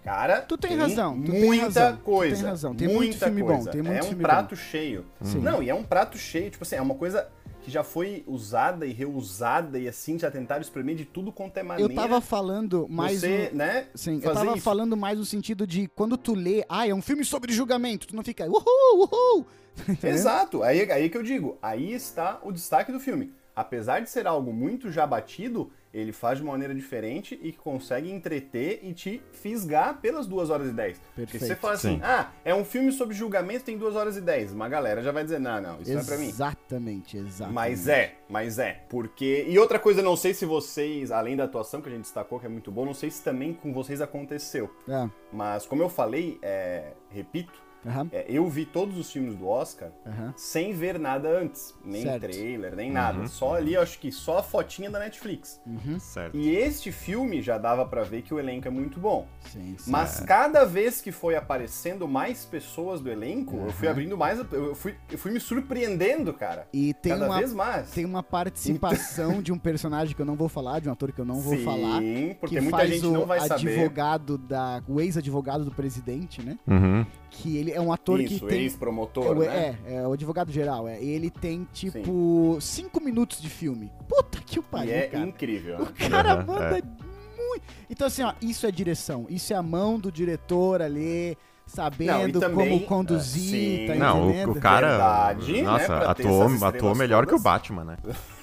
[0.04, 2.36] cara, Tu tem razão, tu tem muita razão, tu coisa.
[2.36, 3.70] tem razão, tem muita muito filme bom, coisa.
[3.70, 5.06] tem muito é um prato cheio.
[5.22, 5.38] Sim.
[5.40, 7.28] Não, e é um prato cheio, tipo assim, é uma coisa
[7.62, 11.62] que já foi usada e reusada e assim, já tentaram espremer de tudo quanto é
[11.62, 11.92] maneira.
[11.92, 13.20] Eu tava falando mais.
[13.20, 13.86] você, no- né?
[13.94, 14.60] Sim, eu tava isso.
[14.62, 18.16] falando mais no sentido de quando tu lê, ah, é um filme sobre julgamento, tu
[18.16, 18.64] não fica, uhul,
[19.12, 19.46] uhul.
[19.88, 20.10] Entendeu?
[20.16, 23.32] Exato, aí, aí que eu digo, aí está o destaque do filme.
[23.54, 27.58] Apesar de ser algo muito já batido, ele faz de uma maneira diferente e que
[27.58, 30.98] consegue entreter e te fisgar pelas 2 horas e 10.
[30.98, 31.46] Porque Perfeito.
[31.46, 32.00] você fala assim, Sim.
[32.02, 34.52] ah, é um filme sobre julgamento, tem 2 horas e 10.
[34.52, 36.28] Uma galera já vai dizer, não, não, isso não é pra mim.
[36.28, 37.54] Exatamente, exatamente.
[37.54, 38.84] Mas é, mas é.
[38.88, 39.44] Porque.
[39.48, 42.46] E outra coisa, não sei se vocês, além da atuação que a gente destacou, que
[42.46, 44.70] é muito boa, não sei se também com vocês aconteceu.
[44.88, 47.52] É, Mas como eu falei, é, repito,
[47.86, 50.32] aham, é, eu vi todos os filmes do Oscar aham.
[50.36, 51.74] sem ver nada antes.
[51.84, 52.22] Nem Certo.
[52.22, 53.26] trailer, nem nada.
[53.26, 55.60] Só ali, eu acho que só a fotinha da Netflix.
[55.66, 55.98] Uhum.
[55.98, 56.36] Certo.
[56.36, 59.26] E este filme já dava pra ver que o elenco é muito bom.
[59.50, 59.90] Sim, sim.
[59.90, 64.38] Mas cada vez que foi aparecendo mais pessoas do elenco, eu fui abrindo mais.
[64.52, 66.66] Eu fui, eu fui me surpreendendo, cara.
[66.72, 67.90] E tem cada uma, vez mais.
[67.90, 71.20] tem uma participação de um personagem que eu não vou falar, de um ator que
[71.20, 72.00] eu não vou Sim, falar.
[72.40, 73.54] porque que muita faz gente o não vai saber.
[73.74, 74.82] advogado da.
[74.88, 76.58] O ex-advogado do presidente, né?
[76.66, 77.04] Uhum.
[77.30, 78.60] Que ele é um ator Isso, que tem.
[78.62, 79.78] ex-promotor, É, o- né?
[79.86, 80.86] é, é, o advogado geral.
[80.88, 81.02] É.
[81.02, 83.92] Ele tem, tipo, cinco minutos de filme.
[84.08, 85.26] Puta que o E pariu, é cara.
[85.26, 85.76] incrível.
[85.76, 86.08] O né?
[86.10, 87.64] cara Aham, manda muito.
[87.90, 89.26] Então, assim, ó, isso é direção.
[89.28, 93.92] Isso é a mão do diretor ali, sabendo Não, e também, como conduzir, é, tá
[93.94, 93.98] sim.
[93.98, 94.88] Não, o, o cara.
[94.88, 97.42] Verdade, né, nossa, ter atuou, atuou melhor que o todas.
[97.42, 97.96] Batman, né?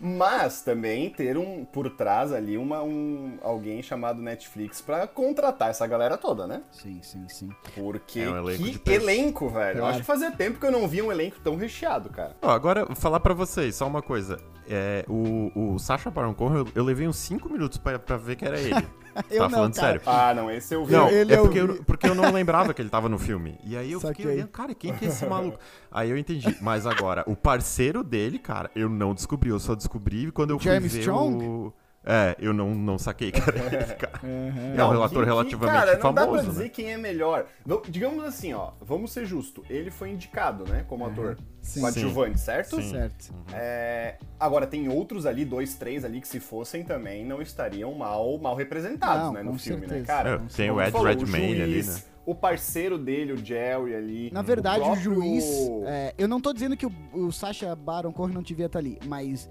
[0.00, 5.86] Mas também ter um por trás ali uma, um, alguém chamado Netflix pra contratar essa
[5.86, 6.62] galera toda, né?
[6.70, 7.48] Sim, sim, sim.
[7.74, 9.76] Porque É um elenco que elenco, velho.
[9.78, 9.86] Eu Claro.
[9.90, 12.36] acho que fazia tempo que eu não via um elenco tão recheado, cara.
[12.42, 14.38] Ó, agora, vou falar pra vocês, só uma coisa.
[14.68, 18.36] É, o, o Sacha Baron Cohen, eu, eu levei uns 5 minutos pra, pra ver
[18.36, 18.74] que era ele.
[19.30, 19.86] Eu tá não, falando cara.
[19.86, 20.02] sério.
[20.04, 20.92] Ah, não, esse eu vi.
[20.92, 21.68] Não, ele é eu porque vi.
[21.68, 23.58] eu, porque eu não lembrava que ele tava no filme.
[23.64, 24.16] E aí eu Saquei.
[24.16, 25.58] fiquei olhando, cara, quem que é esse maluco?
[25.90, 26.54] Aí eu entendi.
[26.60, 29.48] Mas agora, o parceiro dele, cara, eu não descobri.
[29.48, 31.44] Eu só descobri quando eu Jeremy fui ver Strong?
[31.46, 31.72] o...
[32.08, 33.52] É, eu não, não saquei, cara.
[33.98, 34.20] cara.
[34.22, 34.74] Aham.
[34.78, 36.68] É um relator que- que, relativamente cara, não dá pra famoso, dizer né?
[36.68, 37.46] quem é melhor.
[37.88, 39.64] Digamos assim, ó, vamos ser justo.
[39.68, 41.80] Ele foi indicado, né, como ator Sim.
[41.80, 42.76] coadjuvante, certo?
[42.76, 42.90] Sim.
[42.90, 43.34] Certo.
[43.52, 48.38] É, agora, tem outros ali, dois, três ali, que se fossem também não estariam mal,
[48.38, 50.06] mal representados, Não, né, no com filme, né, certeza.
[50.06, 50.30] cara?
[50.48, 51.96] É, tem o Ed Redmayne ali, né?
[52.24, 54.30] O parceiro dele, o Jerry ali.
[54.32, 55.44] Na verdade, o, próprio- juiz.
[55.86, 58.98] é, eu não tô dizendo que o, o Sacha Baron Cohen não devia estar ali,
[59.06, 59.48] mas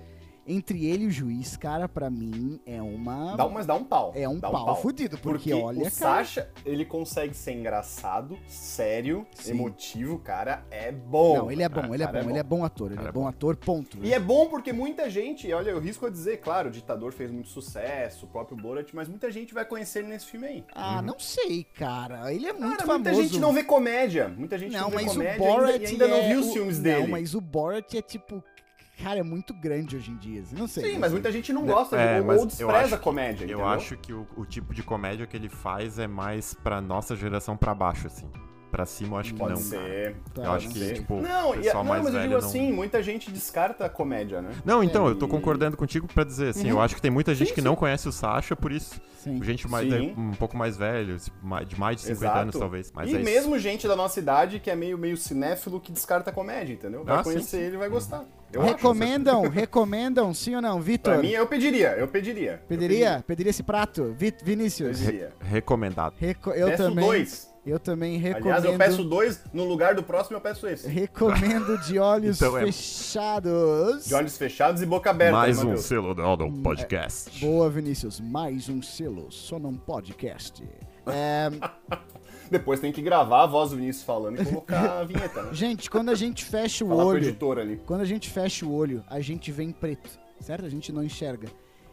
[0.48, 3.36] entre ele e o juiz, cara, pra mim é uma.
[3.36, 4.12] Dá, um- mas dá um pau.
[4.16, 5.92] é um dá pau, fudido, porque, olha, o cara.
[5.92, 9.52] Sasha, ele consegue ser engraçado, sério, Sim.
[9.52, 11.36] emotivo, cara, é bom.
[11.38, 13.10] Não, ele é bom, ele é cara, bom, ele é bom ator, ele Cara, é
[13.10, 13.28] é bom bom.
[13.28, 13.98] ator, ponto.
[14.04, 17.32] E é bom porque muita gente, olha, eu risco a dizer, claro, o Ditador fez
[17.32, 20.64] muito sucesso, o próprio Borat, mas muita gente vai conhecer ele nesse filme aí.
[20.74, 22.34] Ah, não sei, cara.
[22.34, 23.04] Ele é muito Cara, famoso.
[23.04, 24.28] muita gente não vê comédia.
[24.28, 26.40] Muita gente não, Não, vê mas o comédia Borat ainda, e ainda não é viu
[26.40, 27.08] os o- filmes Não, dele.
[27.08, 28.44] mas o Borat é tipo.
[29.04, 30.44] Cara, é muito grande hoje em dia.
[30.52, 30.84] Não sei.
[30.84, 31.16] Sim, não mas sei.
[31.20, 33.68] muita gente não gosta É, de, ou, eu despreza acho a comédia, Eu entendeu?
[33.68, 37.58] acho que o, o tipo de comédia que ele faz é mais pra nossa geração
[37.58, 38.30] pra baixo, assim.
[38.72, 39.58] Pra cima eu acho que Pode não.
[39.62, 40.16] ser.
[40.34, 40.94] Tá, Eu acho não que, sei.
[40.96, 42.48] tipo, Não, o e, pessoal não mais mas eu velho digo não...
[42.50, 44.52] assim, muita gente descarta a comédia, né?
[44.66, 47.12] Não, então, É, eu tô e- concordando contigo pra dizer assim, eu acho que tem
[47.12, 47.66] muita gente Sim, que sim.
[47.66, 49.42] não conhece o Sasha, por isso, Sim.
[49.44, 50.14] gente mais, Sim.
[50.18, 52.40] um pouco mais velho, mais- de mais de 50 Exato.
[52.42, 52.92] anos talvez.
[52.94, 53.24] Mas e é isso.
[53.24, 57.06] mesmo gente da nossa idade que é meio, meio cinéfilo que descarta a comédia, entendeu?
[57.06, 57.64] Vai Ah, conhecer sim.
[57.64, 58.26] ele e vai gostar.
[58.54, 60.80] Eu acho, Recomendam, recomendam, sim ou não?
[60.82, 61.14] Vitor?
[61.16, 62.62] Pra mim, eu pediria, eu pediria.
[62.70, 63.24] Pediria?
[63.28, 64.16] Pediria esse prato?
[64.18, 65.00] Vi- Eu Vinícius?
[65.00, 65.34] pediria.
[65.42, 66.14] Recomendado.
[66.18, 67.06] Reco- eu Peço também.
[67.06, 67.54] dois.
[67.66, 68.46] Eu também recomendo.
[68.46, 70.88] Aliás, eu peço dois, no lugar do próximo eu peço esse.
[70.88, 74.06] Recomendo de olhos Então é- fechados.
[74.06, 77.40] De olhos fechados e boca aberta, Mais um selo do do podcast.
[77.40, 78.20] Boa, Vinícius.
[78.22, 80.64] Mais um selo, só num podcast.
[81.08, 81.50] É,
[82.50, 85.50] Depois tem que gravar a voz do Vinícius falando e colocar a vinheta, né?
[85.54, 87.82] gente, quando a gente fecha o Falar olho, editor ali.
[87.86, 90.66] quando a gente fecha o olho, a gente vê em preto, certo?
[90.66, 91.48] A gente não enxerga.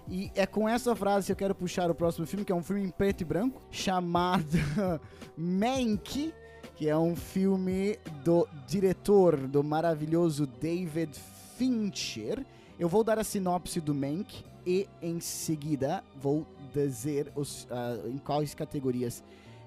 [0.09, 2.63] E é com essa frase que eu quero puxar o próximo filme, que é um
[2.63, 4.59] filme em preto e branco, chamado
[5.37, 6.35] Mank,
[6.75, 11.17] que é um filme do diretor do maravilhoso David
[11.57, 12.45] Fincher.
[12.79, 18.19] Eu vou dar a sinopse do Mank e em seguida vou dizer os, ah, em
[18.19, 19.23] quais categorias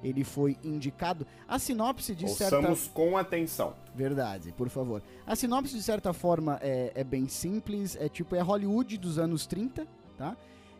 [0.06, 1.26] ele foi indicado.
[1.48, 3.74] A sinopse de certa Ouçamos com atenção.
[3.96, 5.02] Verdade, por favor.
[5.26, 7.98] A sinopse, de certa forma, é, é bem simples.
[8.00, 9.88] É tipo, é Hollywood dos anos 30,
[10.18, 10.38] tá?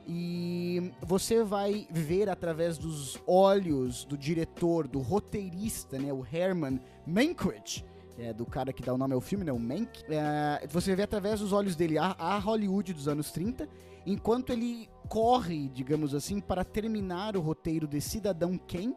[0.08, 6.14] E você vai ver através dos olhos do diretor, do roteirista, né?
[6.14, 7.84] O Herman Mankiewicz,
[8.18, 9.52] é do cara que dá o nome ao filme, né?
[9.52, 10.04] O Mank.
[10.08, 13.68] É, você vê através dos olhos dele a, a Hollywood dos anos 30,
[14.06, 18.96] enquanto ele corre, digamos assim, para terminar o roteiro de Cidadão Kane,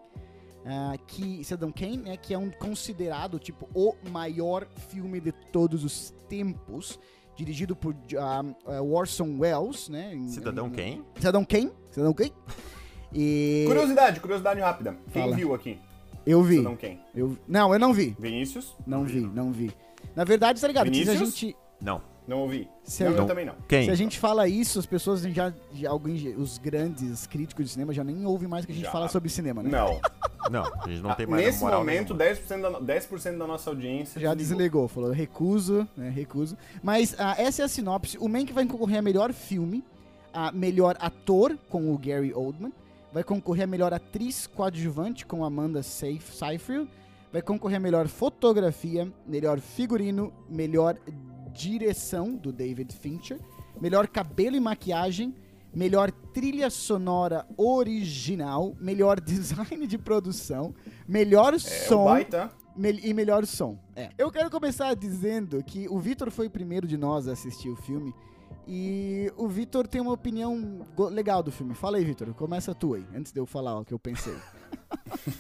[0.67, 5.85] ah, que Cidadão Kane, né, que é um considerado tipo o maior filme de todos
[5.85, 6.99] os tempos,
[7.37, 10.15] dirigido por ah, ah, Orson Welles, né?
[10.15, 11.05] em- Cidadão quem?
[11.17, 12.33] Cidadão Kane, Cidadão Kane.
[13.13, 14.97] E Curiosidade, curiosidade rápida.
[15.13, 15.37] Quem Fala.
[15.37, 15.79] viu aqui?
[16.27, 17.01] eu vi, Cidadão quem?
[17.15, 18.75] eu não, eu não vi, Vinícius?
[18.87, 19.71] não vi, não vi.
[20.15, 20.87] Na verdade, tá ligado?
[20.87, 21.19] Se a Vinícius?
[21.39, 22.03] gente Não.
[22.29, 22.69] Não ouvi.
[22.85, 23.55] Se não, a- eu também não.
[23.67, 23.87] Quem?
[23.87, 27.93] Se a gente fala isso, as pessoas já, já alguém, os grandes críticos de cinema
[27.93, 28.93] já nem ouvem mais que a gente Já.
[28.93, 29.71] fala sobre cinema, né?
[29.71, 29.99] Não.
[30.51, 32.39] Não, a gente não tem mais Nesse moral momento, nenhuma.
[32.39, 36.57] 10% da, 10% da nossa audiência Já desligou, falou recuso, né, recuso.
[36.83, 38.17] Mas ah, essa é a sinopse.
[38.19, 39.85] O Mank vai concorrer a melhor filme,
[40.33, 42.73] a melhor ator com o Gary Oldman,
[43.13, 46.89] vai concorrer a melhor atriz coadjuvante com Amanda Seyf- Seyfried,
[47.31, 50.97] vai concorrer a melhor fotografia, melhor figurino, melhor
[51.59, 53.39] direção do David Fincher,
[53.81, 55.35] melhor cabelo e maquiagem,
[55.75, 60.73] melhor trilha sonora original, melhor design de produção,
[61.07, 62.51] melhor É som baita.
[62.77, 63.77] Mel- e melhor som.
[63.97, 64.11] É.
[64.17, 67.75] Eu quero começar dizendo que o Vitor foi o primeiro de nós a assistir o
[67.77, 68.15] filme.
[68.71, 71.75] E o Vitor tem uma opinião legal do filme.
[71.75, 72.33] Fala aí, Vitor.
[72.35, 74.37] Começa tu aí, antes de eu falar o que eu pensei.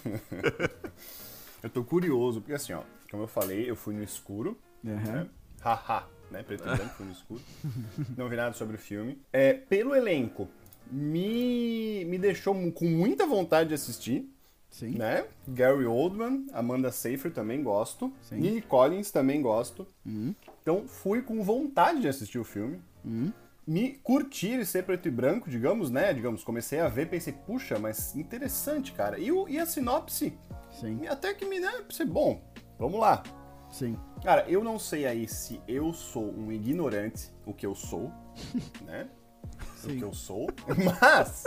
[1.62, 5.26] Eu tô curioso, porque assim, ó, como eu falei, eu fui no escuro, né?
[5.60, 6.42] Haha, né?
[6.42, 7.40] Preto e branco, no escuro.
[8.16, 9.20] Não vi nada sobre o filme.
[9.32, 10.48] É, pelo elenco,
[10.90, 14.28] me, me deixou com muita vontade de assistir,
[14.70, 14.90] Sim.
[14.98, 15.26] né?
[15.48, 18.40] Gary Oldman, Amanda Seyfried também gosto, Sim.
[18.40, 19.86] Lily Collins também gosto.
[20.04, 20.34] Uhum.
[20.62, 22.80] Então fui com vontade de assistir o filme.
[23.04, 23.32] Uhum.
[23.66, 26.12] Me curtir e ser preto e branco, digamos, né?
[26.14, 29.18] Digamos, comecei a ver, pensei, puxa, mas interessante, cara.
[29.18, 30.32] E, o- e a sinopse,
[30.70, 31.06] Sim.
[31.06, 32.42] até que me, né, pensei, bom,
[32.78, 33.22] vamos lá.
[33.70, 33.96] Sim.
[34.22, 38.10] Cara, eu não sei aí se eu sou um ignorante, o que eu sou,
[38.84, 39.08] né?
[39.60, 39.98] O Sim.
[39.98, 40.48] que eu sou,
[40.84, 41.44] mas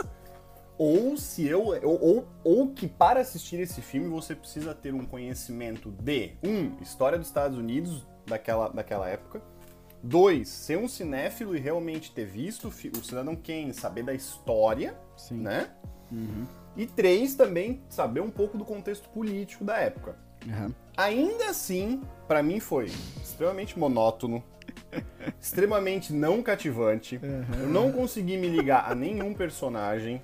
[0.78, 5.04] ou se eu ou, ou, ou que para assistir esse filme você precisa ter um
[5.04, 9.42] conhecimento de um história dos Estados Unidos daquela, daquela época,
[10.02, 14.98] Dois, ser um cinéfilo e realmente ter visto o o Cidadão Kane, saber da história,
[15.16, 15.36] Sim.
[15.36, 15.70] né?
[16.10, 16.44] Uhum.
[16.76, 20.18] E três, também saber um pouco do contexto político da época.
[20.48, 20.74] Aham.
[20.96, 22.86] Ainda assim, pra mim foi
[23.22, 24.42] extremamente monótono,
[25.40, 27.18] extremamente não cativante.
[27.58, 30.22] Eu não consegui me ligar a nenhum personagem.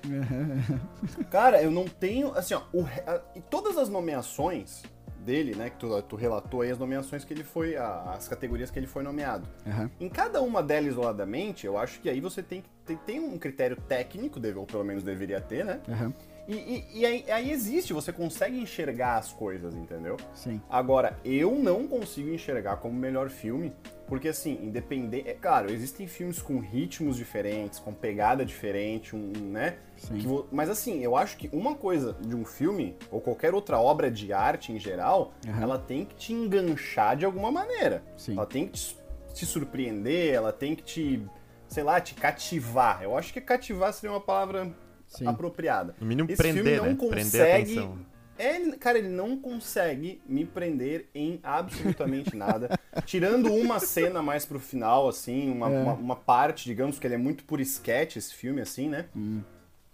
[1.31, 2.33] Cara, eu não tenho.
[2.37, 4.83] Assim, ó, o a- e todas as nomeações
[5.25, 5.69] dele, né?
[5.69, 7.75] Que tu, tu relatou aí as nomeações que ele foi.
[7.75, 9.47] a- as categorias que ele foi nomeado.
[9.67, 9.89] Aham.
[9.99, 13.37] Em cada uma delas isoladamente, eu acho que aí você tem, que- tem, tem um
[13.37, 15.79] critério técnico, deve- ou pelo menos deveria ter, né?
[15.89, 16.13] Aham.
[16.47, 20.17] E, e- e aí, aí existe, você consegue enxergar as coisas, entendeu?
[20.33, 20.61] Sim.
[20.69, 23.73] Agora, eu não consigo enxergar como melhor filme,
[24.07, 25.29] porque assim, independente.
[25.29, 29.77] É claro, existem filmes com ritmos diferentes, com pegada diferente, um, né?
[29.97, 30.17] Sim.
[30.19, 34.09] Vo- mas assim, eu acho que uma coisa de um filme, ou qualquer outra obra
[34.09, 35.61] de arte em geral, Aham.
[35.61, 38.03] ela tem que te enganchar de alguma maneira.
[38.17, 38.33] Sim.
[38.33, 38.97] Ela tem que te,
[39.33, 41.23] te surpreender, ela tem que te,
[41.67, 43.03] sei lá, te cativar.
[43.03, 44.71] Eu acho que cativar seria uma palavra
[45.09, 45.27] Sim.
[45.27, 45.95] apropriada.
[45.99, 46.95] No mínimo, Esse filme prender, não né?
[46.95, 47.89] Prender a consegue.
[48.37, 52.69] É, ele- cara, ele não consegue me prender em absolutamente nada.
[53.05, 55.81] Tirando uma cena mais pro final, assim, uma, É.
[55.83, 59.07] uma, uma parte, digamos que ele é muito por sketch, esse filme, assim, né?
[59.15, 59.41] Hum.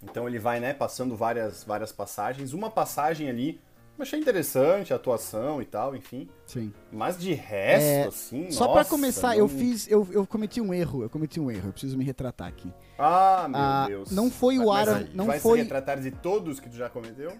[0.04, 2.54] Então ele vai, né, passando várias, várias passagens.
[2.54, 3.60] Uma passagem ali,
[3.98, 6.30] eu achei interessante a atuação e tal, enfim.
[6.46, 6.72] Sim.
[6.92, 9.90] Mas de resto, É, assim, Só pra começar, não- eu fiz.
[9.90, 11.02] Eu, eu cometi um erro.
[11.02, 11.70] Eu cometi um erro.
[11.70, 12.72] Eu preciso me retratar aqui.
[12.98, 14.12] Ah, meu Ah, Deus.
[14.12, 16.90] não foi o Aaron- aí, não vai foi- se retratar de todos que tu já
[16.90, 17.32] cometeu?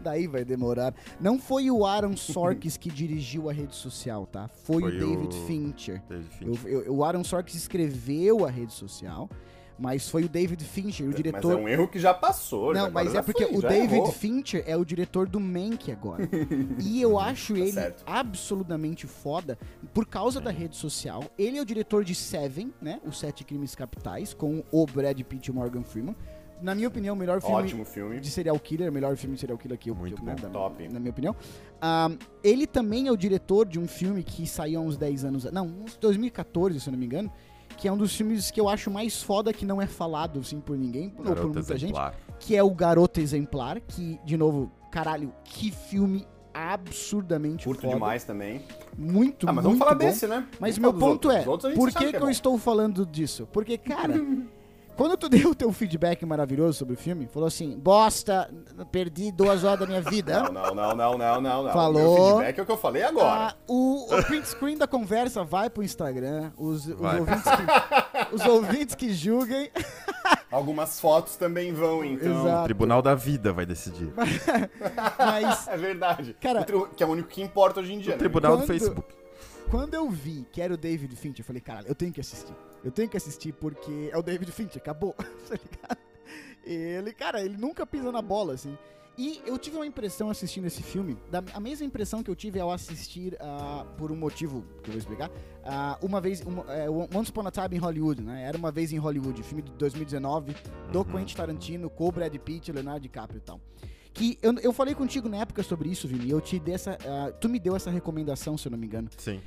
[0.00, 0.92] Daí vai demorar.
[1.20, 4.48] Não foi o Aaron Sorkis que dirigiu a rede social, tá?
[4.48, 6.02] Foi, Foi o David o- Fincher.
[6.08, 6.68] David Fincher.
[6.72, 9.30] Eu- eu- o Aaron Sorkis escreveu a rede social,
[9.78, 11.52] mas foi o David Fincher, o Mas diretor.
[11.52, 12.72] é um erro que já passou.
[12.72, 14.12] Não, já, mas agora é porque foi, o David errou.
[14.12, 16.28] Fincher é o diretor do Mank agora.
[16.80, 18.04] e eu acho ele Tá certo.
[18.06, 19.58] absolutamente foda
[19.92, 21.24] por causa da rede social.
[21.38, 23.00] Ele é o diretor de Seven, né?
[23.04, 26.14] Os Sete Crimes Capitais, com o Brad Pitt e o Morgan Freeman.
[26.62, 28.20] Na minha opinião, o melhor filme Ótimo filme.
[28.20, 30.42] de serial killer, melhor filme de serial killer que eu, Muito que eu né, bom.
[30.42, 30.88] da- Top.
[30.88, 31.34] na minha opinião.
[31.82, 32.10] Ah,
[32.44, 35.66] ele também é o diretor de um filme que saiu há uns 10 anos, não,
[35.66, 37.30] uns 2014, se eu não me engano,
[37.84, 40.58] que é um dos filmes que eu acho mais foda que não é falado assim
[40.58, 42.14] por ninguém, ou por muita gente, exemplar.
[42.40, 47.92] que é o Garota Exemplar, que de novo, caralho, que filme absurdamente Curto foda.
[47.92, 48.62] demais também.
[48.96, 49.98] Muito, Ah, mas muito vamos falar bom.
[50.06, 50.46] desse, né?
[50.58, 51.64] Mas Vamos meu ponto outros.
[51.66, 53.46] é, gente por que, que é eu estou falando disso?
[53.52, 54.14] Porque, cara,
[54.96, 58.50] quando tu deu o teu feedback maravilhoso sobre o filme, falou assim, bosta,
[58.92, 60.42] perdi duas horas da minha vida.
[60.44, 61.72] Não, não, não, não, não, não, não.
[61.72, 62.14] Falou.
[62.16, 63.48] Meu feedback é o que eu falei agora.
[63.50, 66.52] Ah, o, o print screen da conversa vai pro Instagram.
[66.56, 69.70] Os, os ouvintes, que, os ouvintes que julguem.
[70.50, 72.40] Algumas fotos também vão, então.
[72.42, 72.60] Exato.
[72.60, 74.12] O Tribunal da Vida vai decidir.
[75.18, 76.36] Mas É verdade.
[76.40, 78.18] Cara- O tri- que é o único que importa hoje em dia, O né?
[78.18, 79.14] Tribunal do Quando- Facebook.
[79.70, 82.54] quando eu vi que era o David Fincher, eu falei, caralho, eu tenho que assistir.
[82.84, 85.14] Eu tenho que assistir porque é o David Fincher, acabou.
[85.48, 85.98] tá ligado?
[86.64, 88.76] Ele, cara, ele nunca pisa na bola, assim.
[89.16, 92.58] E eu tive uma impressão assistindo esse filme, da, a mesma impressão que eu tive
[92.58, 95.30] ao assistir, ah, por um motivo que eu vou explicar,
[95.64, 98.42] ah, uma vez, uma, é, Once Upon a Time em Hollywood, né?
[98.42, 100.56] Era uma vez em Hollywood, filme de 2019,
[100.90, 101.04] do Uhum.
[101.04, 103.60] Quentin Tarantino, com o Brad Pitt, Leonardo DiCaprio e tal.
[104.12, 106.98] Que eu, eu falei contigo na época sobre isso, Vini, e eu te dei essa,
[107.06, 109.08] ah, tu me deu essa recomendação, se eu não me engano.
[109.16, 109.40] Sim.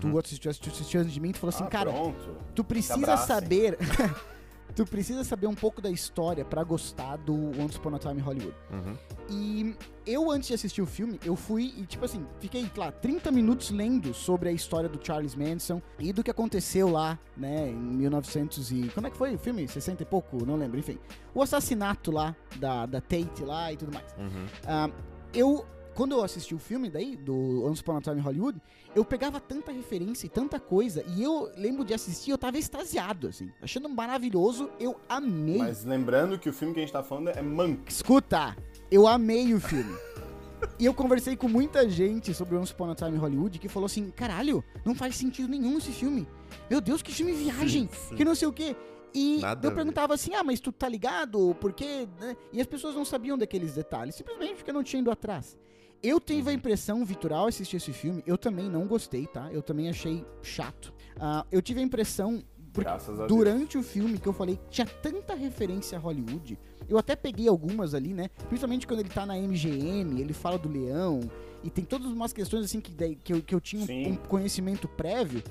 [0.00, 2.36] Tu assistiu, tu assistiu antes de mim e tu falou assim, Ah, cara, pronto.
[2.54, 3.78] tu precisa saber.
[4.74, 8.56] tu precisa saber um pouco da história pra gostar do Once Upon a Time Hollywood.
[8.72, 8.96] Uhum.
[9.30, 13.30] E eu, antes de assistir o filme, eu fui e, tipo assim, fiquei lá 30
[13.30, 17.74] minutos lendo sobre a história do Charles Manson e do que aconteceu lá, né, em
[17.74, 18.88] 1900 e...
[18.94, 19.66] Como é que foi o filme?
[19.68, 20.44] 60 e pouco?
[20.44, 20.98] Não lembro, enfim.
[21.32, 24.12] O assassinato lá, da, da Tate lá e tudo mais.
[24.18, 24.46] Uhum.
[24.66, 24.90] Ah,
[25.32, 25.64] eu,
[25.94, 28.60] quando eu assisti o filme daí, do Once Upon a Time Hollywood,
[28.94, 33.28] eu pegava tanta referência e tanta coisa, e eu lembro de assistir, eu tava extasiado,
[33.28, 35.58] assim, achando maravilhoso, eu amei.
[35.58, 37.80] Mas lembrando que o filme que a gente tá falando é Monk.
[37.90, 38.56] Escuta,
[38.90, 39.94] eu amei o filme.
[40.78, 44.10] e eu conversei com muita gente sobre Once Upon a Time Hollywood que falou assim,
[44.10, 46.26] caralho, não faz sentido nenhum esse filme.
[46.68, 48.16] Meu Deus, que filme viagem, Sim, sim.
[48.16, 48.76] que não sei o quê.
[49.14, 51.54] E Nada eu perguntava assim, ah, mas tu tá ligado?
[51.60, 52.08] Por quê?
[52.20, 52.36] né?
[52.52, 55.56] E as pessoas não sabiam daqueles detalhes, simplesmente porque não tinha ido atrás.
[56.04, 56.58] Eu tive a Uhum.
[56.58, 59.50] impressão, Vitor, ao assistir esse filme, eu também não gostei, tá?
[59.50, 60.92] Eu também achei chato.
[61.18, 63.28] Ah, eu tive a impressão, porque Graças a Deus.
[63.28, 66.58] durante o filme que eu falei, tinha tanta referência a Hollywood.
[66.88, 68.28] Eu até peguei algumas ali, né?
[68.48, 71.20] Principalmente quando ele tá na MGM, ele fala do leão.
[71.62, 74.12] E tem todas umas questões assim que, que, eu, que eu tinha Sim.
[74.12, 75.42] um, conhecimento prévio.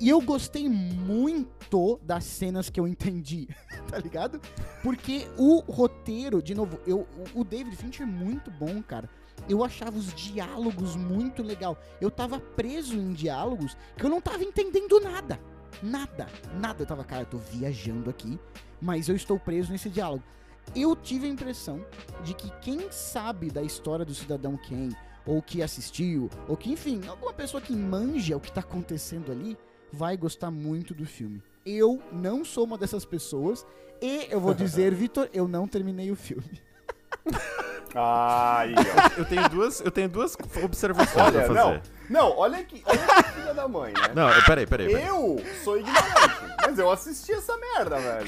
[0.00, 3.48] E eu gostei muito das cenas que eu entendi,
[3.90, 4.40] tá ligado?
[4.82, 9.10] Porque o roteiro, de novo, eu, o, o David Fincher é muito bom, cara.
[9.48, 11.78] Eu achava os diálogos muito legal.
[12.00, 15.40] Eu tava preso em diálogos que eu não tava entendendo nada.
[15.82, 16.26] Nada,
[16.60, 16.82] nada.
[16.82, 18.38] Eu tava, cara, eu tô viajando aqui,
[18.80, 20.22] mas eu estou preso nesse diálogo.
[20.76, 21.84] Eu tive a impressão
[22.22, 24.94] de que quem sabe da história do Cidadão Kane,
[25.24, 29.56] ou que assistiu, ou que, enfim, alguma pessoa que manja o que tá acontecendo ali,
[29.92, 31.42] vai gostar muito do filme.
[31.64, 33.66] Eu não sou uma dessas pessoas,
[34.00, 36.62] e eu vou dizer, Vitor, eu não terminei o filme.
[37.94, 39.18] Ai, ó.
[39.20, 41.54] Eu tenho duas, eu tenho duas observações Olha, a fazer.
[41.54, 41.80] não,
[42.10, 44.12] não, olha que, olha que filha da mãe, né?
[44.14, 44.88] Não, peraí, peraí.
[44.88, 45.06] peraí.
[45.06, 48.26] Eu sou ignorante, mas eu assisti essa merda, velho.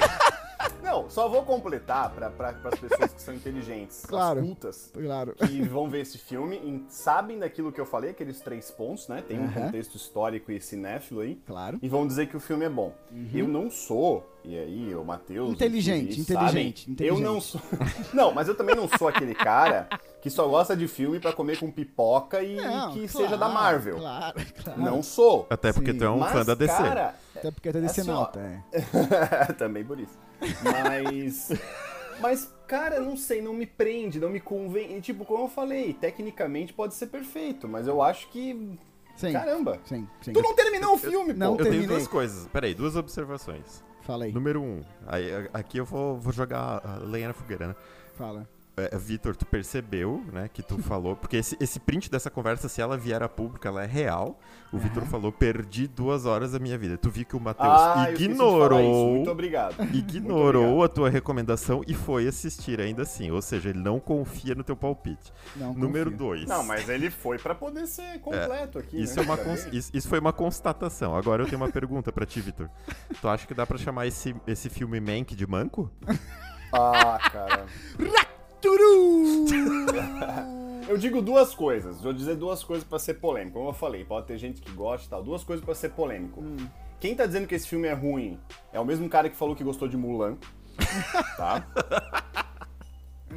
[0.82, 4.40] Não, só vou completar para pra, as pessoas que são inteligentes, Claro.
[4.40, 5.34] as cultas, Claro.
[5.34, 9.22] que vão ver esse filme e sabem daquilo que eu falei, aqueles três pontos, né?
[9.26, 11.36] Tem um contexto histórico e cinéfilo aí.
[11.46, 11.78] Claro.
[11.82, 12.92] E vão dizer que o filme é bom.
[13.32, 15.48] Eu não sou, e aí o Matheus...
[15.48, 15.54] Uhum.
[15.54, 17.04] Inteligente, inteligente, sabem, inteligente.
[17.04, 17.60] Eu não sou...
[18.12, 19.88] Não, mas eu também não sou aquele cara
[20.20, 23.48] que só gosta de filme pra comer com pipoca e Não, que claro, seja da
[23.48, 23.96] Marvel.
[23.98, 24.80] Claro, claro.
[24.82, 25.46] Não sou.
[25.48, 25.98] Até porque Sim.
[25.98, 26.72] tu é um mas, fã da DC.
[26.72, 27.14] cara...
[27.36, 29.52] Até porque tá descendo Assim, ó, alta, é.
[29.56, 30.18] Também por isso.
[30.62, 31.50] Mas.
[32.20, 34.96] Mas, cara, não sei, não me prende, não me convém.
[34.96, 38.78] E, tipo, como eu falei, tecnicamente pode ser perfeito, mas eu acho que.
[39.16, 39.32] Sim.
[39.32, 39.80] Caramba!
[39.86, 40.32] Sim, sim.
[40.34, 41.62] Tu não terminou o filme, não pô!
[41.62, 41.96] Eu tenho terminei.
[41.96, 42.46] duas coisas.
[42.48, 43.82] Peraí, duas observações.
[44.02, 47.76] Fala aí, Número um, aí, aqui eu vou, vou jogar a lenha na fogueira, né?
[48.16, 48.46] fala.
[48.76, 52.80] É, Vitor, tu percebeu, né, que tu falou, porque esse, esse print dessa conversa, se
[52.80, 54.38] ela vier a público, ela é real.
[54.72, 56.96] O Vitor falou, perdi duas horas da minha vida.
[56.96, 59.76] Tu viu que o Matheus Ah, ignorou, Muito obrigado.
[59.78, 60.84] Muito ignorou obrigado.
[60.84, 63.30] a tua recomendação e foi assistir ainda assim.
[63.30, 65.32] Ou seja, ele não confia no teu palpite.
[65.56, 66.18] Não Número confio.
[66.26, 66.44] dois.
[66.48, 69.02] Não, mas ele foi pra poder ser completo aqui.
[69.02, 69.22] Isso, né?
[69.22, 71.14] é uma cons- isso, isso foi uma constatação.
[71.16, 72.70] Agora eu tenho uma pergunta pra ti, Vitor.
[73.20, 75.90] Tu acha que dá pra chamar esse, esse filme Mank de manco?
[76.72, 77.66] Ah, cara.
[78.60, 79.46] Turu!
[80.88, 82.00] Eu digo duas coisas.
[82.00, 83.58] Vou dizer duas coisas pra ser polêmico.
[83.58, 85.22] Como eu falei, pode ter gente que gosta e tal.
[85.22, 86.40] Duas coisas pra ser polêmico.
[86.40, 86.56] Hum.
[86.98, 88.38] Quem tá dizendo que esse filme é ruim
[88.72, 90.36] é o mesmo cara que falou que gostou de Mulan.
[91.36, 91.66] Tá?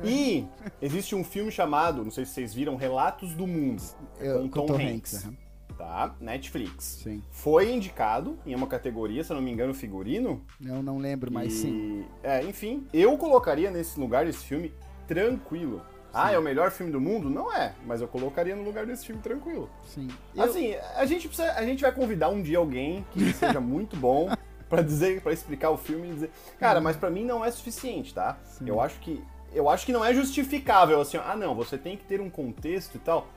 [0.03, 0.45] E
[0.81, 3.81] existe um filme chamado, não sei se vocês viram, Relatos do Mundo.
[4.19, 5.23] Eu- com Tom, Hanks.
[5.25, 5.35] aham.
[5.77, 6.15] Tá?
[6.19, 6.99] Netflix.
[7.03, 7.21] Sim.
[7.31, 10.41] Foi indicado em uma categoria, se eu não me engano, figurino.
[10.63, 12.05] Eu não lembro, mas e, sim.
[12.21, 14.73] É, enfim, eu colocaria nesse lugar desse filme
[15.13, 15.81] tranquilo.
[16.13, 17.27] Ah, é o melhor filme do mundo?
[17.29, 19.69] Não é, mas eu colocaria no lugar desse filme tranquilo.
[19.83, 20.07] Sim.
[20.35, 23.95] Eu- Assim, a gente precisa, a gente vai convidar um dia alguém que seja muito
[23.97, 24.29] bom
[24.69, 28.13] pra dizer, para explicar o filme e dizer, cara, mas pra mim não é suficiente,
[28.13, 28.37] tá?
[28.43, 28.65] Sim.
[28.67, 29.23] Eu acho que
[29.55, 32.95] eu acho que não é justificável assim, ah, não, você tem que ter um contexto
[32.95, 33.27] e tal.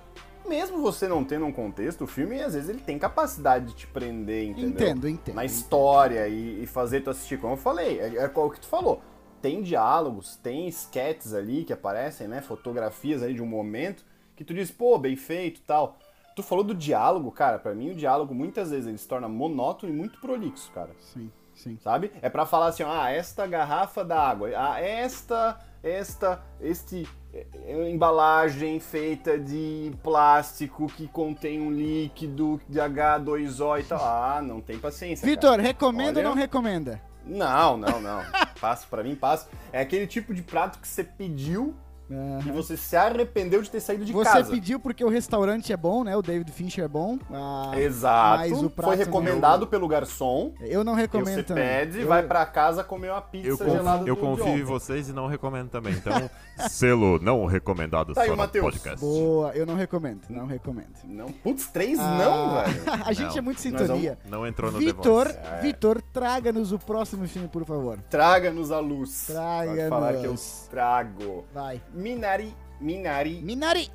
[0.46, 3.86] Mesmo você não tendo um contexto, o filme às vezes ele tem capacidade de te
[3.86, 4.70] prender, entendeu?
[4.70, 5.34] Entendo, entendo.
[5.34, 8.66] Na história e, e fazer tu assistir, como eu falei, é, é o que tu
[8.66, 9.02] falou.
[9.46, 12.40] Tem diálogos, tem sketches ali que aparecem, né?
[12.40, 15.96] Fotografias aí de um momento que tu diz, pô, bem feito e tal.
[16.34, 19.92] Tu falou do diálogo, cara, pra mim o diálogo muitas vezes ele se torna monótono
[19.92, 20.90] e muito prolixo, cara.
[20.98, 21.78] Sim, sim.
[21.80, 22.10] Sabe?
[22.20, 29.38] É pra falar assim, ah, esta garrafa d'água, ah, esta, esta, este eh, embalagem feita
[29.38, 34.00] de plástico que contém um líquido de H2O e tal.
[34.04, 35.24] Ah, não tem paciência.
[35.24, 37.00] Vitor, recomenda Olha- ou não recomenda?
[37.26, 38.22] Não, não, não.
[38.60, 39.48] Passa pra mim, passa.
[39.72, 41.74] É aquele tipo de prato que você pediu
[42.08, 42.52] e Aham.
[42.52, 44.50] você se arrependeu de ter saído de Você casa.
[44.50, 46.16] pediu porque o restaurante é bom, né?
[46.16, 47.18] O David Fincher é bom.
[47.32, 48.38] Ah, Exato.
[48.38, 50.52] Mas o prato Foi recomendado pelo garçom.
[50.60, 51.64] Eu não E recomendo você também.
[51.64, 55.08] pede, Eu- vai pra casa comer uma pizza Eu, gelada confio, eu confio em vocês
[55.08, 55.94] e não recomendo também.
[55.94, 56.30] Então,
[56.68, 58.64] selo não recomendado Tá aí só o no Matheus.
[58.64, 59.00] podcast.
[59.00, 60.86] Boa, eu não recomendo, não recomendo.
[61.04, 63.04] Não, putz, três Ah, não, velho.
[63.04, 63.38] A gente Não.
[63.38, 64.18] é muito sintonia.
[64.28, 65.26] Não entrou no Vitor.
[65.28, 65.60] É.
[65.62, 67.98] Vitor, traga-nos o próximo filme, por favor.
[68.08, 69.26] Traga-nos a luz.
[69.26, 69.88] Traga-nos.
[69.88, 70.34] Falar que eu
[70.70, 71.44] trago.
[71.52, 71.80] Vai.
[71.96, 73.40] Minari, Minari.
[73.42, 73.90] Minari!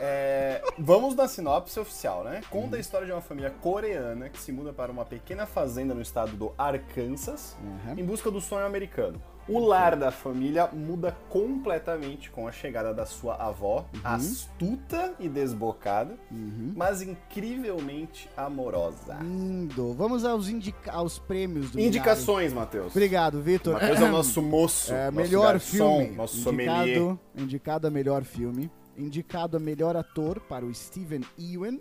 [0.00, 2.36] É, vamos na sinopse oficial, né?
[2.52, 2.62] Uhum.
[2.62, 6.00] Conta a história de uma família coreana que se muda para uma pequena fazenda no
[6.00, 7.98] estado do Arkansas Uhum.
[7.98, 9.20] em busca do sonho americano.
[9.48, 16.16] O lar da família muda completamente com a chegada da sua avó, astuta e desbocada,
[16.30, 16.72] Uhum.
[16.76, 19.18] mas incrivelmente amorosa.
[19.20, 19.92] Lindo.
[19.94, 21.80] Vamos aos, indica aos prêmios do.
[21.80, 22.92] Indicações, Matheus.
[22.92, 23.74] Obrigado, Vitor.
[23.74, 26.16] Matheus é o nosso moço, É, nosso melhor garçom, filme.
[26.16, 26.86] nosso sommelier.
[26.88, 28.70] indicado, indicado a melhor filme.
[28.96, 31.78] Indicado a melhor ator para o Steven Ewan,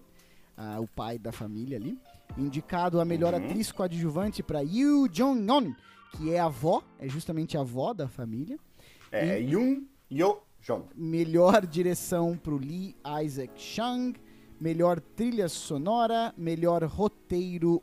[0.58, 1.98] ah, o pai da família ali.
[2.38, 3.46] Indicado a melhor Uhum.
[3.46, 5.76] atriz coadjuvante para Yoo Jong-un,
[6.18, 8.58] que é a avó, é justamente a avó da família.
[9.12, 10.86] É Yoon Yo Jong.
[10.96, 14.14] Melhor direção para o Lee Isaac Chung.
[14.60, 17.82] Melhor trilha sonora, melhor roteiro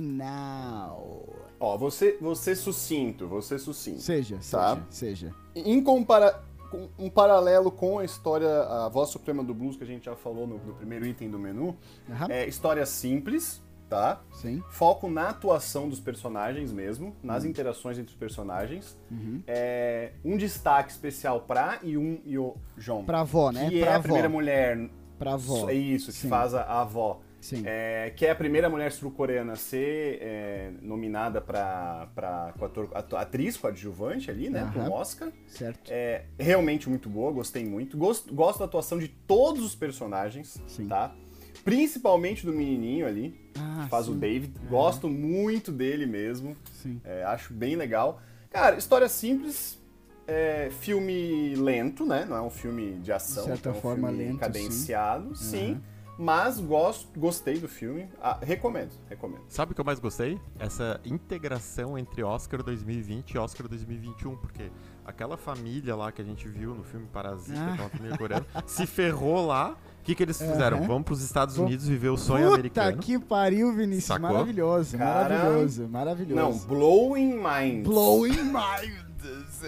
[0.00, 1.28] original.
[1.60, 4.00] Ó, você, você sucinto, você sucinto.
[4.00, 4.82] Seja, Tá.
[4.90, 5.34] seja, seja.
[5.54, 9.86] Em compara com- um paralelo com a história, a voz suprema do blues que a
[9.86, 11.76] gente já falou no, no primeiro item do menu,
[12.08, 12.26] Aham.
[12.30, 14.22] é história simples, tá?
[14.32, 14.62] Sim.
[14.70, 17.50] Foco na atuação dos personagens mesmo, nas Uhum.
[17.50, 18.96] interações entre os personagens.
[19.46, 23.04] É, um destaque especial pra Yun Yo Jong.
[23.04, 23.68] Pra avó, né?
[23.68, 24.02] Que pra é a avó.
[24.04, 24.88] primeira mulher.
[25.18, 25.68] Pra avó.
[25.68, 26.28] É isso, que Sim.
[26.28, 27.20] faz a, a avó.
[27.40, 27.62] Sim.
[27.64, 33.16] É, que é a primeira mulher sul-coreana a ser é, nominada pra, pra coator- atu-
[33.16, 34.68] atriz coadjuvante ali, né?
[34.70, 34.90] Pro Aham.
[34.92, 35.32] Oscar.
[35.46, 35.90] Certo.
[35.90, 37.96] É realmente muito boa, gostei muito.
[37.96, 40.86] Gosto, gosto da atuação de todos os personagens, Sim.
[40.86, 41.14] tá?
[41.64, 44.12] Principalmente do menininho ali, Ah, que faz sim.
[44.12, 44.52] o David.
[44.68, 46.56] Gosto muito dele mesmo.
[46.82, 47.00] Sim.
[47.04, 48.20] É, acho bem legal.
[48.50, 49.78] Cara, história simples,
[50.26, 52.24] é, filme lento, né?
[52.28, 53.44] Não é um filme de ação.
[53.44, 55.44] De certa é um forma, filme lento, cadenciado, sim.
[55.58, 55.72] sim.
[55.74, 55.80] Uhum.
[56.22, 58.06] Mas gosto, gostei do filme.
[58.20, 59.42] Ah, recomendo, recomendo.
[59.48, 60.38] Sabe o que eu mais gostei?
[60.58, 64.70] Essa integração entre Oscar 2020 e Oscar 2021, porque
[65.02, 67.72] aquela família lá que a gente viu no filme Parasita, Ah.
[67.72, 69.76] aquela família coreana, se ferrou lá.
[70.10, 70.82] O que, que eles fizeram?
[70.82, 72.98] Vamos pros Estados Vamos- Unidos viver o sonho Puta americano.
[72.98, 74.04] que pariu, Vinícius.
[74.06, 74.28] Sacou?
[74.32, 76.66] Maravilhoso, Cara, maravilhoso, Não, maravilhoso.
[76.66, 77.84] Blowing Minds.
[77.88, 79.60] Blowing minds.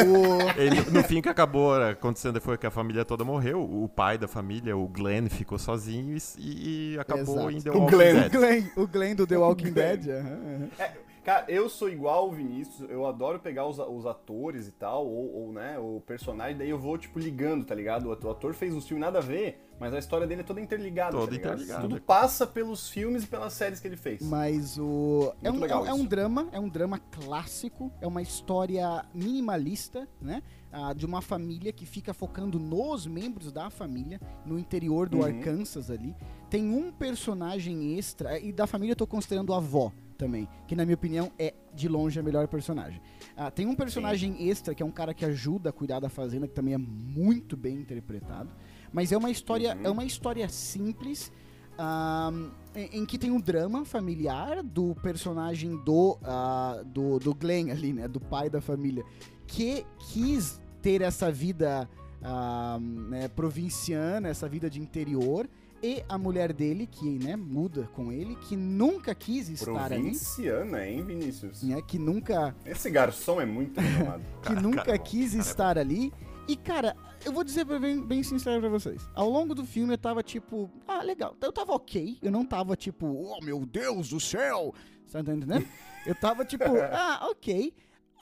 [0.00, 0.58] o...
[0.60, 3.60] Ele- no fim, o que acabou acontecendo foi que a família toda morreu.
[3.62, 7.50] O pai da família, o Glenn, ficou sozinho e, e acabou Exato.
[7.50, 8.16] em The O Walking Glenn.
[8.16, 8.32] O Dead.
[8.32, 9.96] Glenn, o Glenn do The Walking Glenn.
[9.98, 10.08] Dead.
[10.08, 10.68] aham.
[10.78, 10.90] É,
[11.26, 15.34] cara, eu sou igual o Vinícius, eu adoro pegar os, os atores e tal, ou,
[15.34, 18.06] ou, né, o personagem, daí eu vou, tipo, ligando, tá ligado?
[18.06, 21.10] O ator- fez um filme nada a ver, mas a história dele é toda interligada,
[21.16, 21.82] Toda tá interligada.
[21.82, 24.22] Tudo passa pelos filmes e pelas séries que ele fez.
[24.22, 25.34] Mas o.
[25.42, 30.44] É um, legal é, um drama, é um drama clássico, é uma história minimalista, né?
[30.70, 35.24] Ah, de uma família que fica focando nos membros da família, no interior do Uhum.
[35.24, 36.14] Arkansas ali.
[36.48, 40.84] Tem um personagem extra, e da família eu tô considerando a avó também, que na
[40.84, 43.00] minha opinião é de longe a melhor personagem.
[43.36, 46.48] Ah, tem um personagem extra que é um cara que ajuda a cuidar da fazenda,
[46.48, 48.50] que também é muito bem interpretado.
[48.92, 49.84] Mas é uma história, Uhum.
[49.84, 51.30] é uma história simples.
[52.74, 57.92] em, em que tem um drama familiar do personagem do, ah, do, do Glenn ali,
[57.92, 58.08] né?
[58.08, 59.04] Do pai da família,
[59.46, 61.88] que quis ter essa vida
[62.22, 65.48] ah, né, provinciana, essa vida de interior,
[65.86, 70.86] e a mulher dele, que né, muda com ele, que nunca quis estar ali, Provinciana,
[70.86, 71.62] hein, Vinícius?
[71.62, 71.80] né?
[71.86, 74.22] Que nunca Esse garçom é muito renomado.
[74.42, 76.12] que Cara, nunca cara quis cara estar ali.
[76.48, 79.02] E, cara, eu vou dizer bem, bem sincero pra vocês.
[79.14, 81.36] Ao longo do filme eu tava tipo, ah, legal.
[81.40, 82.18] Eu tava ok.
[82.22, 84.72] Eu não tava tipo, oh meu Deus do céu.
[85.06, 85.66] Você tá entendendo?
[86.06, 87.72] Eu tava tipo, ah, ok.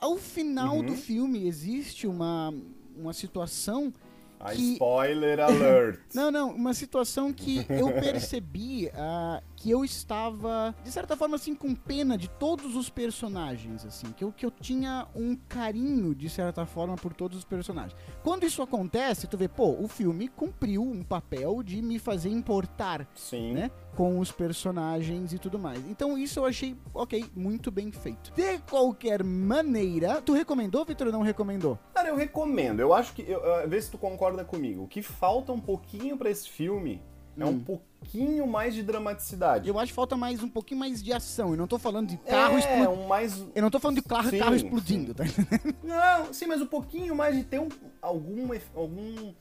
[0.01, 0.85] Ao final Uhum.
[0.85, 2.51] do filme existe uma,
[2.95, 3.93] uma situação
[4.39, 5.99] A Que- spoiler alert.
[6.13, 11.55] não, não, uma situação que eu percebi ah, que eu estava, de certa forma, assim,
[11.55, 16.29] com pena de todos os personagens, assim, que eu, que eu tinha um carinho, de
[16.29, 17.95] certa forma, por todos os personagens.
[18.21, 23.07] Quando isso acontece, tu vê, pô, o filme cumpriu um papel de me fazer importar,
[23.15, 23.53] Sim.
[23.53, 25.79] né, com os personagens e tudo mais.
[25.89, 28.31] Então isso eu achei, ok, muito bem feito.
[28.35, 31.79] De qualquer maneira, tu recomendou, Vitor, ou não recomendou?
[31.95, 32.81] Cara, eu recomendo.
[32.81, 33.23] Eu acho que.
[33.23, 34.83] Eu, eu- vê se tu concorda comigo.
[34.83, 37.01] O que falta um pouquinho pra esse filme
[37.35, 37.59] é um Hum.
[38.05, 39.67] Pouquinho mais de dramaticidade.
[39.67, 41.51] Eu acho que falta mais um pouquinho mais de ação.
[41.51, 42.91] Eu não tô falando de carro é, explodindo.
[42.91, 43.45] um mais.
[43.53, 45.43] Eu não tô falando de carro, Sim, carro explodindo, sim.
[45.43, 45.59] tá?
[45.83, 47.69] Não, sim, mas um pouquinho mais de ter um,
[48.01, 49.33] algum, algum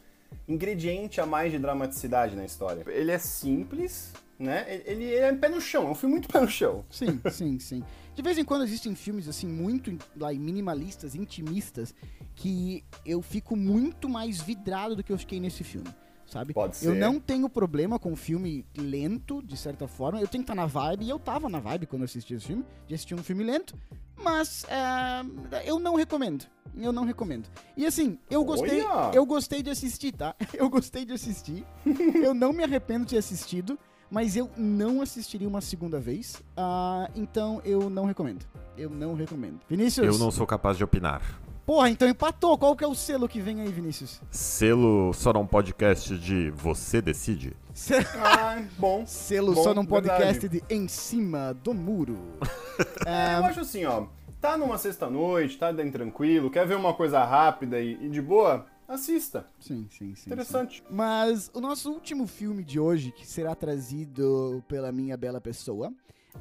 [0.48, 2.84] ingrediente a mais de dramaticidade na história.
[2.88, 4.64] Ele é simples, né?
[4.68, 6.84] Ele, ele é pé no chão, é um filme muito pé no chão.
[6.90, 7.84] Sim, sim, sim.
[8.14, 11.94] De vez em quando existem filmes assim muito like, minimalistas, intimistas,
[12.34, 15.88] que eu fico muito mais vidrado do que eu fiquei nesse filme.
[16.26, 16.52] Sabe?
[16.54, 16.98] Pode Eu ser.
[16.98, 20.20] não tenho problema com filme lento, de certa forma.
[20.20, 22.46] Eu tenho que estar na vibe, e eu tava na vibe quando eu assisti esse
[22.46, 23.76] filme, de assistir um filme lento,
[24.16, 26.46] mas é, eu não recomendo.
[26.76, 27.48] Eu não recomendo.
[27.76, 29.14] E assim, eu gostei, Olha!
[29.14, 30.34] eu gostei de assistir, tá?
[30.54, 31.64] Eu gostei de assistir.
[32.24, 33.78] eu não me arrependo de ter assistido,
[34.10, 36.42] mas eu não assistiria uma segunda vez.
[36.56, 38.44] Ah, então eu não recomendo.
[38.76, 39.60] Eu não recomendo.
[39.68, 40.06] Vinícius?
[40.06, 41.40] Eu não sou capaz de opinar.
[41.66, 42.58] Porra, então empatou.
[42.58, 44.20] Qual que é o selo que vem aí, Vinícius?
[44.30, 47.56] Selo só num podcast de Você Decide?
[47.72, 49.04] Se- Ah, bom.
[49.06, 50.62] Selo Bom, só num podcast verdade.
[50.68, 52.18] de Em Cima do Muro.
[53.06, 54.06] É, eu acho assim, ó.
[54.40, 58.66] Tá numa sexta-noite, tá bem tranquilo, quer ver uma coisa rápida e, e de boa?
[58.88, 59.46] Assista.
[59.60, 60.28] Sim, sim, sim.
[60.30, 60.78] Interessante.
[60.78, 60.84] sim.
[60.94, 65.92] Mas o nosso último filme de hoje, que será trazido pela minha bela pessoa,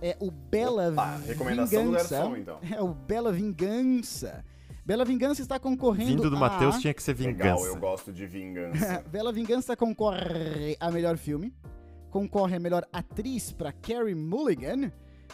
[0.02, 2.16] é o Bela Opa, recomendação do Vingança.
[2.18, 2.58] garçom, então.
[2.72, 4.44] É o Bela Vingança.
[4.86, 6.40] Bela Vingança está concorrendo Vindo do a...
[6.40, 7.68] Matheus tinha que ser Legal, vingança.
[7.68, 9.04] eu gosto de vingança.
[9.10, 11.54] Bela Vingança concorre a melhor filme,
[12.10, 14.92] concorre a melhor atriz para Carrie Mulligan,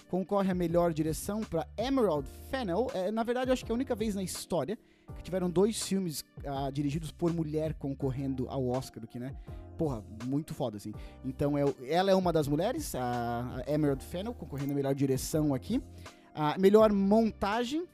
[0.07, 2.91] concorre a melhor direção para Emerald Fennell.
[2.93, 4.77] É, na verdade, eu acho que é a única vez na história
[5.17, 9.35] que tiveram dois filmes ah, dirigidos por mulher concorrendo ao Oscar, que, né?
[9.79, 10.93] Porra, muito foda, assim.
[11.25, 15.55] Então, é, ela é uma das mulheres, a, a Emerald Fennel, concorrendo a melhor direção
[15.55, 15.81] aqui.
[16.33, 17.85] A melhor montagem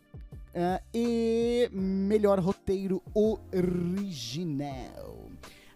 [0.56, 5.30] ah, e melhor roteiro original.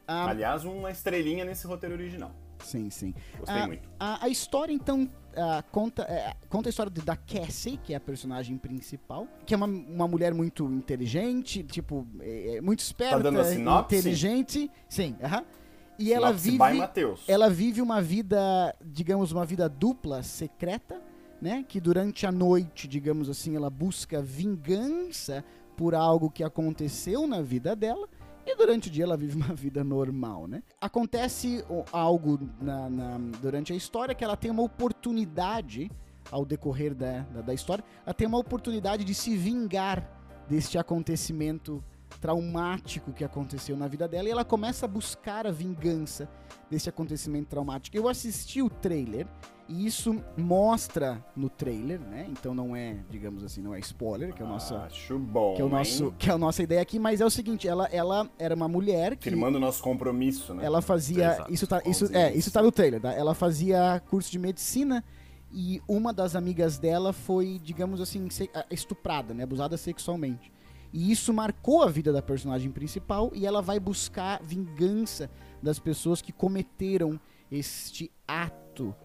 [0.07, 2.31] Ah, Aliás, uma estrelinha nesse roteiro original.
[2.63, 3.13] sim, sim.
[3.37, 3.89] Gostei Ah, muito.
[3.99, 7.99] A, a história, então, ah, conta, é, conta a história da Cassie, que é a
[7.99, 13.39] personagem principal, que é uma, uma mulher muito inteligente, tipo, é, é muito esperta, dando
[13.39, 13.95] a sinopse?
[13.97, 14.71] inteligente.
[14.87, 15.43] Sim, aham.
[15.99, 21.01] E ela Sinopse vive, ela vive uma vida, digamos, uma vida dupla, secreta,
[21.41, 21.63] né?
[21.67, 25.43] Que durante a noite, digamos assim, ela busca vingança
[25.77, 28.07] por algo que aconteceu na vida dela.
[28.45, 30.63] E durante o dia ela vive uma vida normal, né?
[30.81, 35.89] Acontece algo na- na- durante a história que ela tem uma oportunidade,
[36.31, 40.07] ao decorrer da, da, da história, ela tem uma oportunidade de se vingar
[40.47, 41.83] deste acontecimento
[42.21, 46.29] traumático que aconteceu na vida dela e ela começa a buscar a vingança
[46.69, 47.95] desse acontecimento traumático.
[47.95, 49.27] Eu assisti o trailer
[49.69, 52.25] e isso mostra no trailer, né?
[52.29, 55.61] Então não é, digamos assim, não é spoiler, que é o nosso Acho bom, que
[55.61, 56.13] é o nosso, hein?
[56.17, 59.15] que é a nossa ideia aqui, mas é o seguinte, ela, ela era uma mulher
[59.15, 60.65] que Firmando o nosso compromisso, né?
[60.65, 61.53] ela fazia Exato.
[61.53, 63.13] isso tá isso é isso tá no trailer, tá?
[63.13, 65.03] Ela fazia curso de medicina
[65.51, 68.27] e uma das amigas dela foi, digamos assim,
[68.71, 70.51] estuprada, né, abusada sexualmente.
[70.91, 75.29] E isso marcou a vida da personagem principal e ela vai buscar vingança
[75.61, 77.19] das pessoas que cometeram
[77.51, 78.58] este ato.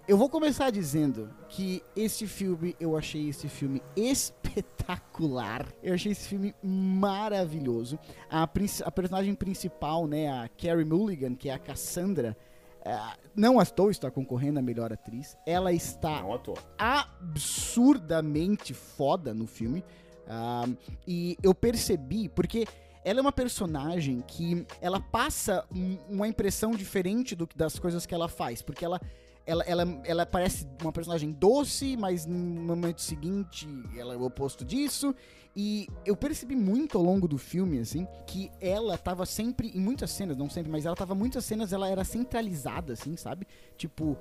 [0.08, 5.66] Eu vou começar dizendo que esse filme, eu achei esse filme espetacular.
[5.82, 7.98] Eu achei esse filme maravilhoso.
[8.30, 12.36] A, a personagem principal, né, a Carrie Mulligan, que é a Cassandra,
[12.84, 12.98] eh,
[13.34, 15.36] não à toa está concorrendo a melhor atriz.
[15.46, 16.22] Ela está
[16.78, 19.84] absurdamente foda no filme.
[20.26, 20.66] Ah,
[21.06, 22.66] e eu percebi, porque
[23.04, 28.14] ela é uma personagem que ela passa um- uma impressão diferente do, das coisas que
[28.14, 28.62] ela faz.
[28.62, 28.98] Porque ela,
[29.46, 34.64] ela, ela, ela parece uma personagem doce, mas no momento seguinte ela é o oposto
[34.64, 35.14] disso.
[35.56, 40.10] E eu percebi muito ao longo do filme, assim, que ela tava sempre, em muitas
[40.10, 43.46] cenas, não sempre, mas ela tava muitas cenas, ela era centralizada, assim, sabe?
[43.76, 44.18] Tipo,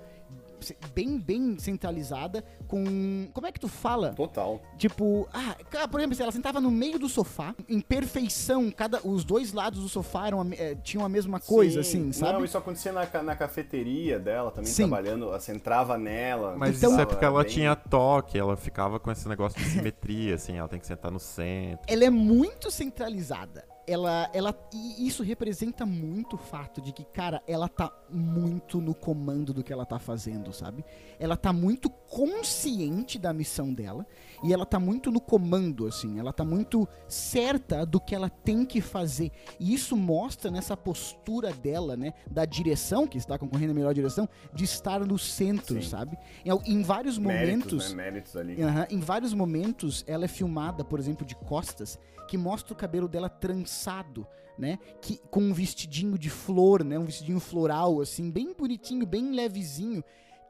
[0.94, 3.28] bem, bem centralizada, com.
[3.34, 4.14] Como é que tu fala?
[4.14, 4.62] Total.
[4.78, 9.54] Tipo, ah, por exemplo, ela sentava no meio do sofá, em perfeição, cada, os dois
[9.54, 12.00] lados do sofá eram, eh, tinham a mesma coisa, Sim.
[12.10, 12.34] assim, sabe?
[12.34, 14.88] Não, isso acontecia na, na cafeteria dela também, Sim.
[14.88, 15.26] trabalhando.
[15.26, 16.56] Ela se entrava nela.
[16.58, 19.66] Mas Então- isso é porque ela bem- tinha toque, ela ficava com esse negócio de
[19.70, 21.86] simetria, assim, ela tem que sentar no centro.
[21.88, 23.66] ela é muito centralizada.
[23.86, 28.96] Ela, ela, e isso representa muito o fato de que, cara, ela tá muito no
[28.96, 30.86] comando do que ela tá fazendo, sabe?
[31.20, 34.08] Ela tá muito consciente da missão dela
[34.44, 36.20] e ela tá muito no comando, assim.
[36.20, 39.32] Ela tá muito certa do que ela tem que fazer.
[39.60, 42.14] E isso mostra nessa postura dela, né?
[42.30, 45.90] Da direção, que está concorrendo a melhor direção, de estar no centro, Sim.
[45.90, 46.18] sabe?
[46.46, 47.90] Em, em vários Méritos, momentos.
[47.94, 48.04] né?
[48.04, 48.62] Méritos ali.
[48.62, 53.08] Aham, Em vários momentos, ela é filmada, por exemplo, de costas, que mostra o cabelo
[53.08, 54.28] dela trançado,
[54.58, 54.78] né?
[55.02, 57.00] Que, com um vestidinho de flor, né?
[57.00, 60.04] Um vestidinho floral, assim, bem bonitinho, bem levezinho.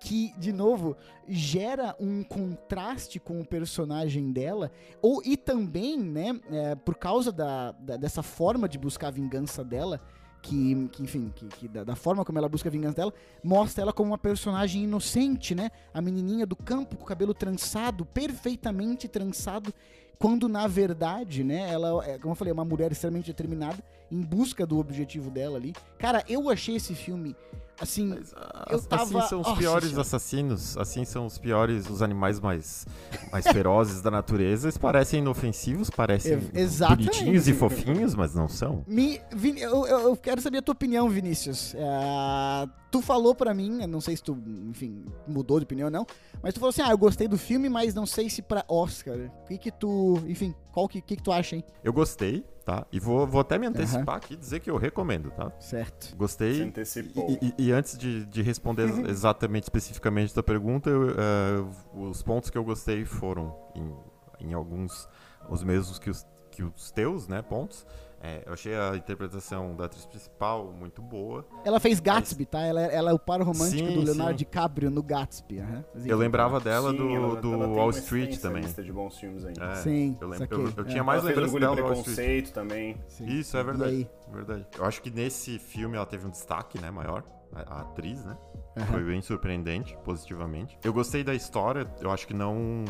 [0.04, 0.98] Que, de novo,
[1.30, 4.70] gera um contraste com o personagem dela.
[5.02, 6.38] Ou, e também, né?
[6.52, 10.02] é, por causa da, da- dessa forma de buscar a vingança dela,
[10.42, 13.82] que, que, enfim, que, que da, da forma como ela busca a vingança dela, mostra
[13.82, 15.72] ela como uma personagem inocente, né?
[15.94, 19.74] A menininha do campo com o cabelo trançado, perfeitamente trançado,
[20.20, 23.82] quando na verdade, né, ela, é, como eu falei, é uma mulher extremamente determinada
[24.12, 25.74] em busca do objetivo dela ali.
[25.98, 27.36] Cara, eu achei esse filme
[27.80, 30.02] assim, ah, Eu assim tava- são os Nossa piores Senhora.
[30.02, 32.86] assassinos, assim são os piores, os animais mais,
[33.32, 34.66] mais ferozes da natureza.
[34.68, 37.08] Eles parecem inofensivos, parecem exatamente.
[37.10, 38.84] bonitinhos e fofinhos, mas não são.
[38.88, 41.74] Me, Vini- eu, eu- eu quero saber a tua opinião, Vinícius.
[41.76, 44.38] É, tu falou pra mim, não sei se tu,
[44.70, 46.06] enfim, mudou de opinião ou não,
[46.44, 49.18] mas tu falou assim, ah, eu gostei do filme, mas não sei se pra Oscar.
[49.18, 51.64] O que que tu, enfim, qual que, que, que tu acha, hein?
[51.84, 52.86] Eu gostei, tá?
[52.92, 55.52] E vou, vou até me antecipar aqui e dizer que eu recomendo, tá?
[55.60, 56.06] Certo.
[56.06, 56.62] Se Gostei.
[56.62, 57.28] antecipou.
[57.42, 59.08] E, e- e antes de, de responder Uhum.
[59.08, 61.66] exatamente, especificamente a tua pergunta, eu, eh,
[61.96, 65.10] os pontos que eu gostei foram, em, em alguns,
[65.50, 67.88] os mesmos que os, que os teus, né, pontos.
[68.26, 71.46] Eh, eu achei a interpretação da atriz principal muito boa.
[71.66, 72.62] Ela fez Gatsby, tá?
[72.62, 74.38] Ela, ela é o par romântico Sim, do Leonardo sim.
[74.38, 75.60] DiCaprio no Gatsby.
[75.60, 75.84] aham.
[76.06, 78.64] Eu lembrava dela Sim, do, ela- do ela Wall Street também.
[78.64, 79.54] lista de bons filmes aí.
[79.60, 80.88] É, Sim, eu, lembro, eu, eu É.
[80.88, 82.06] tinha mais ela lembrança dela do Wall Street.
[82.16, 82.98] Preconceito também.
[83.10, 83.26] Sim.
[83.26, 83.92] Isso, é verdade.
[83.92, 84.10] aí?
[84.32, 84.66] verdade.
[84.78, 87.24] Eu acho que nesse filme ela teve um destaque, né, maior.
[87.54, 88.38] A, a atriz, né?
[88.78, 88.86] Aham.
[88.88, 90.80] Foi bem surpreendente, positivamente.
[90.82, 92.86] Eu gostei da história, eu acho que não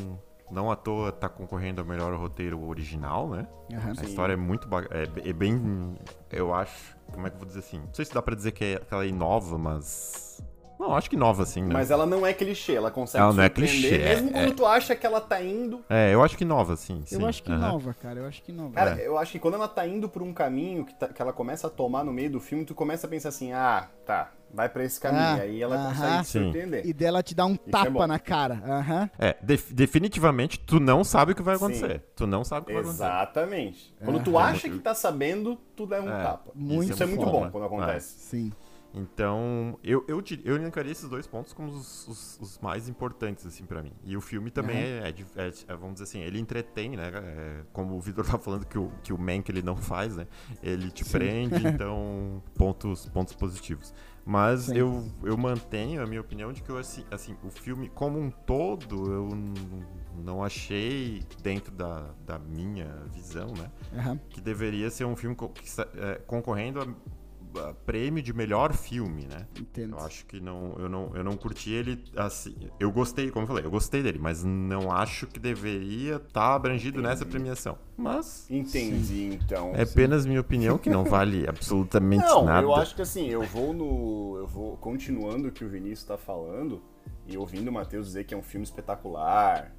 [0.51, 3.47] não à toa tá concorrendo ao melhor roteiro original, né?
[3.73, 3.91] Aham.
[3.91, 4.05] A Sim.
[4.05, 5.95] história é muito é, é bem.
[6.31, 6.95] Eu acho.
[7.11, 7.79] Como é que eu vou dizer assim?
[7.79, 10.41] Não sei se dá pra dizer que, é, que ela é nova, mas.
[10.79, 11.69] Não, acho que nova, sim, né?
[11.71, 14.55] Mas ela não é clichê, ela consegue Ela não é clichê, é- mesmo quando é.
[14.55, 15.81] tu acha que ela tá indo.
[15.89, 17.03] É, eu acho que nova, sim.
[17.09, 17.25] Eu sim.
[17.25, 17.59] acho que Aham.
[17.71, 18.19] nova, cara.
[18.19, 18.73] Eu acho que nova.
[18.73, 19.07] Cara, É.
[19.07, 21.67] eu acho que quando ela tá indo por um caminho que, tá- que ela começa
[21.67, 24.83] a tomar no meio do filme, tu começa a pensar assim, ah, tá, vai pra
[24.83, 25.21] esse caminho.
[25.23, 25.89] Ah, aí ela aham.
[25.93, 26.43] consegue te Sim.
[26.43, 26.85] surpreender.
[26.85, 28.07] E dela te dá um é tapa bom.
[28.07, 28.61] na cara.
[28.65, 29.09] Aham.
[29.17, 31.63] É, def- definitivamente tu não sabe o que vai Sim.
[31.65, 32.03] acontecer.
[32.15, 33.03] Tu não sabe o que vai acontecer.
[33.03, 33.93] Exatamente.
[34.03, 34.47] Quando tu Aham.
[34.49, 36.51] acha que tá sabendo, tu leva um É, tapa.
[36.53, 38.19] muito Isso é muito bom quando acontece.
[38.19, 38.51] Sim.
[38.95, 43.65] Então, eu, eu, eu elencaria esses dois pontos como os, os- os mais importantes, assim,
[43.65, 43.91] pra mim.
[44.05, 46.91] E o filme também é, é de- é de- é, vamos dizer assim, ele entretém,
[46.95, 47.09] né?
[47.11, 50.27] É, como o Vitor tá falando que o, que o Mank ele não faz, né?
[50.61, 53.91] Ele te prende, então, pontos, pontos positivos.
[54.25, 54.77] Mas Sim.
[54.77, 58.31] eu, eu mantenho a minha opinião de que, eu, assim, assim, o filme como um
[58.31, 59.29] todo, eu
[60.23, 63.69] não achei, dentro da, da minha visão, né?
[63.93, 64.19] Aham.
[64.29, 65.67] que deveria ser um filme co- que
[65.97, 66.87] é, concorrendo a
[67.85, 69.47] prêmio de melhor filme, né?
[69.59, 69.95] Entendo.
[69.97, 72.55] Eu acho que não, eu não, eu não curti ele assim.
[72.79, 77.01] Eu gostei, como eu falei, eu gostei dele, mas não acho que deveria estar abrangido
[77.01, 77.77] nessa premiação.
[77.97, 79.71] Mas Entendi, então.
[79.75, 82.65] é apenas minha opinião que não vale absolutamente Não, nada.
[82.65, 84.37] eu acho que assim, eu vou no.
[84.37, 86.81] Eu vou continuando o que o Vinícius tá falando
[87.27, 89.73] e ouvindo o Matheus dizer que é um filme espetacular,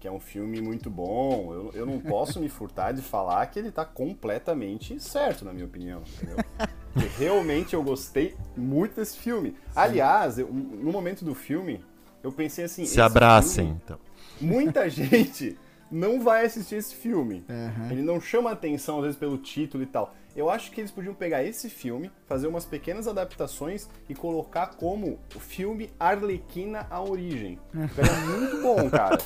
[0.00, 1.52] que é um filme muito bom.
[1.52, 5.66] Eu, eu não posso me furtar de falar que ele tá completamente certo, na minha
[5.66, 6.36] opinião, entendeu?
[7.00, 9.54] Porque realmente eu gostei muito desse filme.
[9.74, 11.84] Aliás, eu- no momento do filme,
[12.22, 12.84] eu pensei assim.
[12.84, 13.98] Se abracem, filme, então.
[14.40, 15.58] muita gente
[15.90, 17.44] não vai assistir esse filme.
[17.48, 17.90] Aham.
[17.90, 20.14] Ele não chama atenção, às vezes, pelo título e tal.
[20.38, 25.18] Eu acho que eles podiam pegar esse filme, fazer umas pequenas adaptações e colocar como
[25.34, 27.58] o filme Arlequina a Origem.
[27.88, 29.18] Ficaria muito bom, cara.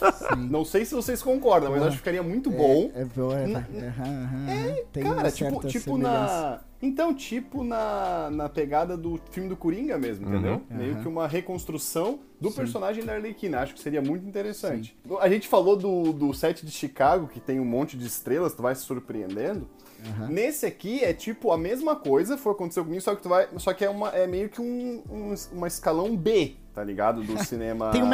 [0.48, 2.90] Não sei se vocês concordam, mas acho que ficaria muito bom.
[2.94, 4.74] É, bom, é, Na- aham, aham, aham.
[4.90, 6.60] Tem Cara, uma tipo, certa tipo na.
[6.80, 10.62] Então, tipo na, na pegada do filme do Coringa mesmo, entendeu?
[10.68, 11.02] Meio Aham.
[11.02, 13.60] que uma reconstrução do personagem da Arlequina.
[13.60, 14.96] Acho que seria muito interessante.
[15.20, 18.62] A gente falou do, do set de Chicago, que tem um monte de estrelas, tu
[18.62, 19.68] vai se surpreendendo.
[20.05, 20.28] Aham.
[20.28, 23.46] Nesse aqui é tipo a mesma coisa, foi aconteceu comigo, só que tu vai.
[23.59, 27.22] Só que é, uma, é meio que um, um, uma escalão B, tá ligado?
[27.22, 27.90] Do cinema.
[27.90, 28.07] Tem o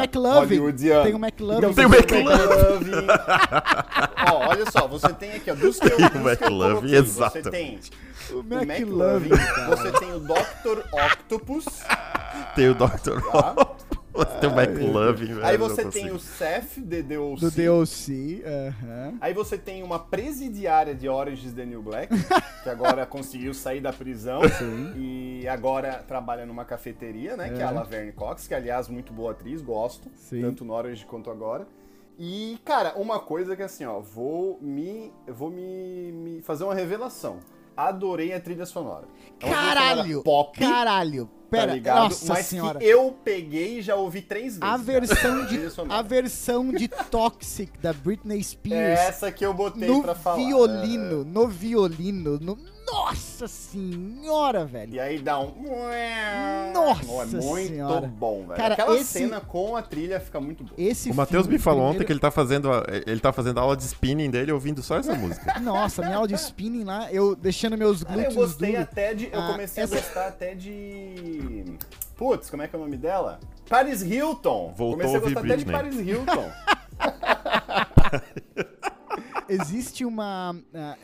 [0.55, 1.03] hollywoodiano.
[1.03, 1.57] Tem o McLovin.
[1.57, 3.07] Então, Tem o McLovin.
[4.31, 7.79] ó, olha só, você tem aqui, ó, dos que eu, o McLovin, coloquei, Você tem.
[8.31, 8.43] O
[9.37, 9.75] cara.
[9.75, 10.83] você tem o Dr.
[10.93, 11.65] Octopus,
[12.55, 13.21] Tem o Dr.
[13.31, 13.55] tá?
[14.25, 15.45] Tem o McLovin, velho.
[15.45, 17.45] Aí você tem o Seth, de DLC.
[17.45, 18.43] Do DLC.
[18.45, 19.17] Aham.
[19.21, 22.13] Aí você tem uma presidiária de Orange is the New Black,
[22.63, 24.41] que agora conseguiu sair da prisão
[24.95, 27.49] e agora trabalha numa cafeteria, né?
[27.49, 27.71] Que é a É.
[27.71, 30.41] Laverne Cox, que aliás, muito boa atriz, gosto, Sim.
[30.41, 31.67] tanto no Orange quanto agora.
[32.17, 35.09] E, cara, uma coisa que assim, ó, vou me.
[35.25, 37.39] Vou me, me fazer uma revelação.
[37.87, 39.05] Adorei a trilha sonora.
[39.39, 40.23] É uma trilha sonora Caralho!
[40.23, 41.25] Pop, Caralho!
[41.25, 42.03] tá Pera, ligado?
[42.03, 42.77] nossa Mas senhora.
[42.79, 44.61] que eu peguei e já ouvi três vezes.
[44.61, 45.59] A versão, de,
[45.89, 50.37] a versão de Toxic da Britney É Spears essa que eu botei no pra falar.
[50.37, 52.57] violino, no violino, no...
[52.91, 54.93] Nossa senhora, velho.
[54.95, 55.53] E aí dá um.
[56.73, 58.07] Nossa Oh, é muito Senhora.
[58.07, 58.55] bom, velho.
[58.57, 60.75] Cara, Aquela esse- cena com a trilha fica muito boa.
[60.77, 63.59] Esse O Matheus me falou primeiro- ontem que ele tá fazendo a, ele tá fazendo
[63.59, 65.57] aula de spinning dele ouvindo só essa música.
[65.61, 68.83] Nossa, minha aula de spinning lá, eu deixando meus Cara, eu glúteos gostei duros.
[68.83, 69.29] até de.
[69.31, 71.63] Eu Ah, comecei essa- a gostar até de.
[72.17, 73.39] Putz, como é que é o nome dela?
[73.69, 74.73] Paris Hilton.
[74.75, 75.73] Voltou comecei a gostar até de Britney.
[75.73, 76.51] Paris Hilton.
[79.47, 80.55] Existe uma.
[80.73, 80.97] ah,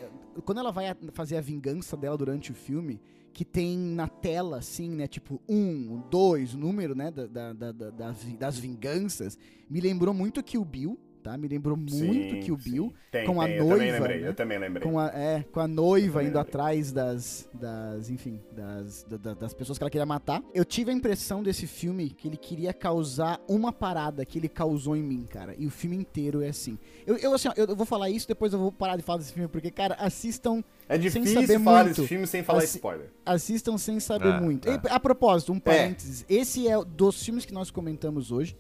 [0.44, 3.02] quando ela vai fazer a vingança dela durante o filme,
[3.34, 5.08] que tem na tela, assim, né?
[5.08, 7.12] Tipo, um, dois, o número, né?
[7.12, 7.92] Da, da- da-
[8.40, 9.38] das vinganças.
[9.70, 11.38] Me lembrou muito que o Bill, tá?
[11.38, 12.94] Me lembrou muito que o Bill.
[13.12, 14.28] Tem, com a tem, Eu também noiva, lembrei, né?
[14.30, 14.84] eu também lembrei.
[14.92, 16.42] Com a, é, com a noiva indo lembrei.
[16.42, 20.44] atrás das, das enfim, das, da- da- das pessoas que ela queria matar.
[20.54, 24.96] Eu tive a impressão desse filme que ele queria causar uma parada que ele causou
[24.96, 25.56] em mim, cara.
[25.58, 26.78] E o filme inteiro é assim.
[27.08, 29.34] Eu, eu, assim, ó, eu vou falar isso, depois eu vou parar de falar desse
[29.34, 31.96] filme, porque, cara, assistam, É sem difícil saber falar muito.
[31.98, 33.08] desse filme sem falar Assi- spoiler.
[33.26, 34.70] assistam sem saber É, muito.
[34.70, 34.76] é.
[34.76, 36.26] E, a propósito, um parênteses.
[36.30, 38.56] Esse é dos filmes que nós comentamos hoje.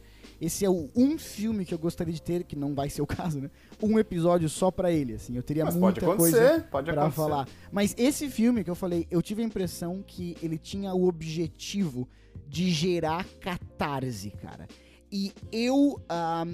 [0.45, 3.07] Esse é o um filme que eu gostaria de ter, que não vai ser o
[3.07, 3.49] caso, né?
[3.81, 5.35] Um episódio só pra ele, assim.
[5.35, 7.21] Eu teria Mas pode muita acontecer, coisa pode pra acontecer.
[7.21, 7.47] falar.
[7.71, 12.07] Mas esse filme que eu falei, eu tive a impressão que ele tinha o objetivo
[12.47, 14.67] de gerar catarse, cara.
[15.11, 16.45] E eu, ah,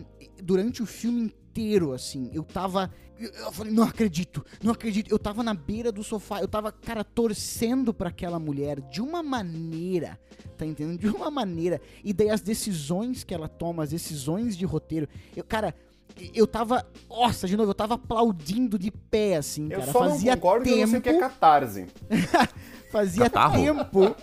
[0.41, 2.89] durante o filme inteiro, assim, eu tava.
[3.25, 5.11] Eu, falei, não acredito, não acredito.
[5.11, 9.21] Eu tava na beira do sofá, eu tava, cara, torcendo pra aquela mulher de uma
[9.21, 10.19] maneira,
[10.57, 10.99] tá entendendo?
[10.99, 11.79] De uma maneira.
[12.03, 15.07] E daí as decisões que ela toma, as decisões de roteiro.
[15.35, 15.75] Eu, cara,
[16.33, 16.85] eu tava.
[17.09, 19.91] Nossa, de novo, eu tava aplaudindo de pé, assim, Eu cara.
[19.91, 21.23] só Fazia não concordo que eu não sei o que é tempo.
[21.23, 21.87] catarse.
[22.91, 23.53] Fazia Catarro?
[23.55, 24.15] tempo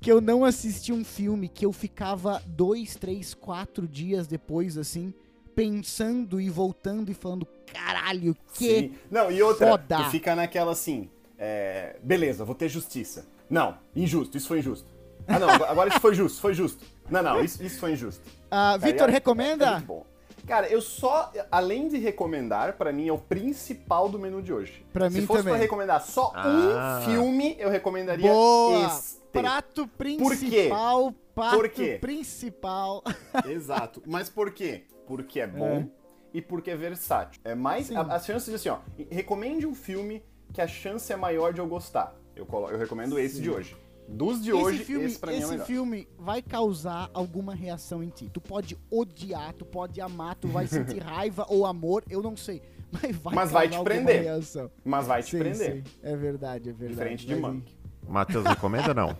[0.00, 5.12] que eu não assisti um filme que eu ficava dois, três, quatro dias depois, assim,
[5.54, 8.68] pensando e voltando e falando, caralho, que.
[8.80, 8.94] Sim.
[9.10, 9.96] Não, e outra, foda.
[10.04, 11.08] tu fica naquela assim,
[11.38, 13.26] é, beleza, vou ter justiça.
[13.48, 14.86] Não, injusto, isso foi injusto.
[15.26, 16.84] Ah não, agora- isso foi justo, foi justo.
[17.10, 18.22] Não, não, isso, isso foi injusto.
[18.50, 19.08] Ah, Tá Vitor?
[19.08, 19.72] É recomenda?
[19.72, 20.06] muito bom.
[20.46, 24.84] Cara, eu só, além de recomendar, pra mim é o principal do menu de hoje.
[24.92, 25.52] Pra Se mim fosse também.
[25.54, 27.00] pra recomendar só Ah.
[27.02, 28.86] um filme, eu recomendaria Boa!
[28.86, 29.20] este.
[29.32, 29.90] Prato quê?
[29.98, 31.98] principal, prato Por quê?
[32.00, 33.04] principal.
[33.48, 34.02] Exato.
[34.06, 34.84] Mas por quê?
[35.06, 35.86] Porque é bom
[36.32, 37.40] e porque é versátil.
[37.44, 37.90] É mais.
[37.92, 38.78] A, as chances de assim, ó.
[39.10, 40.22] Recomende um filme
[40.52, 42.14] que a chance é maior de eu gostar.
[42.34, 43.76] Eu, colo- eu recomendo esse de hoje.
[44.08, 45.66] Dos de hoje, esse filme, esse pra mim é o esse melhor.
[45.66, 48.28] filme vai causar alguma reação em ti.
[48.32, 52.60] Tu pode odiar, tu pode amar, tu vai sentir raiva ou amor, eu não sei.
[52.90, 54.22] Mas vai, Mas vai te prender.
[54.24, 54.68] Reação.
[54.84, 55.84] Mas vai te Sim, prender.
[55.84, 55.84] sim.
[56.02, 56.88] É verdade, é verdade.
[56.94, 57.72] Diferente de Monk.
[58.08, 59.16] Matheus, recomenda não?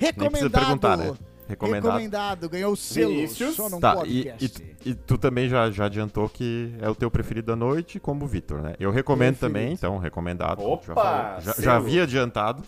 [0.00, 0.52] Nem precisa Recomendado.
[0.52, 1.16] perguntar, né?
[1.48, 1.84] Recomendado.
[1.92, 3.10] Recomendado, ganhou o selo.
[3.10, 3.54] Vinícius?
[3.56, 4.44] Só não Tá, e, podcast.
[4.44, 7.98] e, tu- e tu também já, já adiantou que é o teu preferido da noite,
[7.98, 8.74] como o Vitor, né?
[8.78, 9.58] Eu recomendo Preferido.
[9.58, 10.60] também, então, recomendado.
[10.60, 11.64] já, Opa, já, selo.
[11.64, 12.62] já havia adiantado.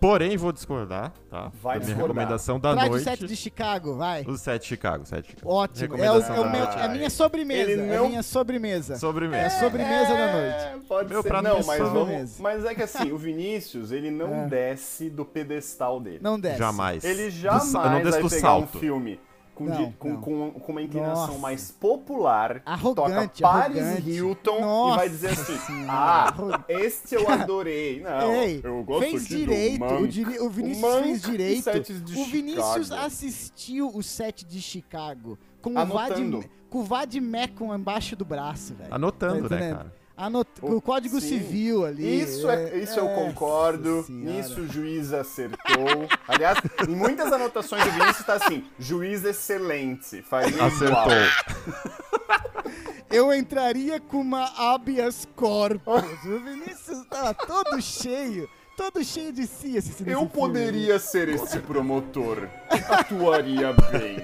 [0.00, 1.50] Porém, vou discordar, tá?
[1.62, 2.06] Vai da minha discordar.
[2.06, 3.04] recomendação da Traz o noite.
[3.04, 4.22] set de Chicago, vai.
[4.26, 5.50] O 7 de Chicago, 7 de Chicago.
[5.50, 5.96] Ótimo.
[5.96, 7.70] É, o, é, o meu- é a minha sobremesa.
[7.70, 8.96] Ele É não- a minha sobremesa.
[8.96, 9.46] Sobremesa.
[9.46, 10.56] É sobremesa da noite.
[10.64, 11.28] É, pode Meu ser.
[11.28, 11.94] prato Não, mas, sobremesa.
[11.94, 14.46] vamos, mas é que assim, o Vinícius, ele não É.
[14.46, 16.18] desce do pedestal dele.
[16.20, 16.58] Não desce.
[16.58, 17.02] Jamais.
[17.04, 18.76] Ele Do jamais eu não desço vai do pegar salto.
[18.76, 19.20] um filme
[19.56, 20.20] com, Não, de- com, não.
[20.20, 21.38] com, com uma inclinação Nossa.
[21.38, 24.10] mais popular, Arrogante, toca Paris arrogante.
[24.10, 28.00] Hilton Nossa e vai dizer assim, Senhora, ah, este eu adorei.
[28.02, 29.82] Não, Ei, eu gosto fez direito.
[29.84, 30.06] O.
[30.06, 31.70] Diri- o Vinícius fez direito.
[31.70, 33.06] O Vinícius Chicago.
[33.06, 36.36] assistiu o set de Chicago com o Anotando.
[36.40, 38.94] Vad, com o Vad Mecum embaixo do braço, velho.
[38.94, 39.94] Anotando, Tá né, cara?
[40.16, 40.48] Anot...
[40.62, 41.28] O- O Código Sim.
[41.28, 42.22] Civil ali.
[42.22, 44.02] Isso, é, isso eu Nossa concordo.
[44.04, 44.32] Senhora.
[44.36, 46.08] Nisso o juiz acertou.
[46.26, 46.58] Aliás,
[46.88, 50.22] em muitas anotações do Vinícius tá assim: juiz excelente.
[50.22, 50.68] Faria igual.
[50.68, 51.12] Acertou.
[53.10, 56.02] Eu entraria com uma habeas corpus.
[56.24, 58.48] o Vinícius tava todo cheio.
[58.76, 60.48] Todo cheio de si assistindo Eu esse filme.
[60.48, 62.46] poderia ser esse promotor.
[62.90, 64.18] Atuaria bem.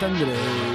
[0.00, 0.69] Thunder.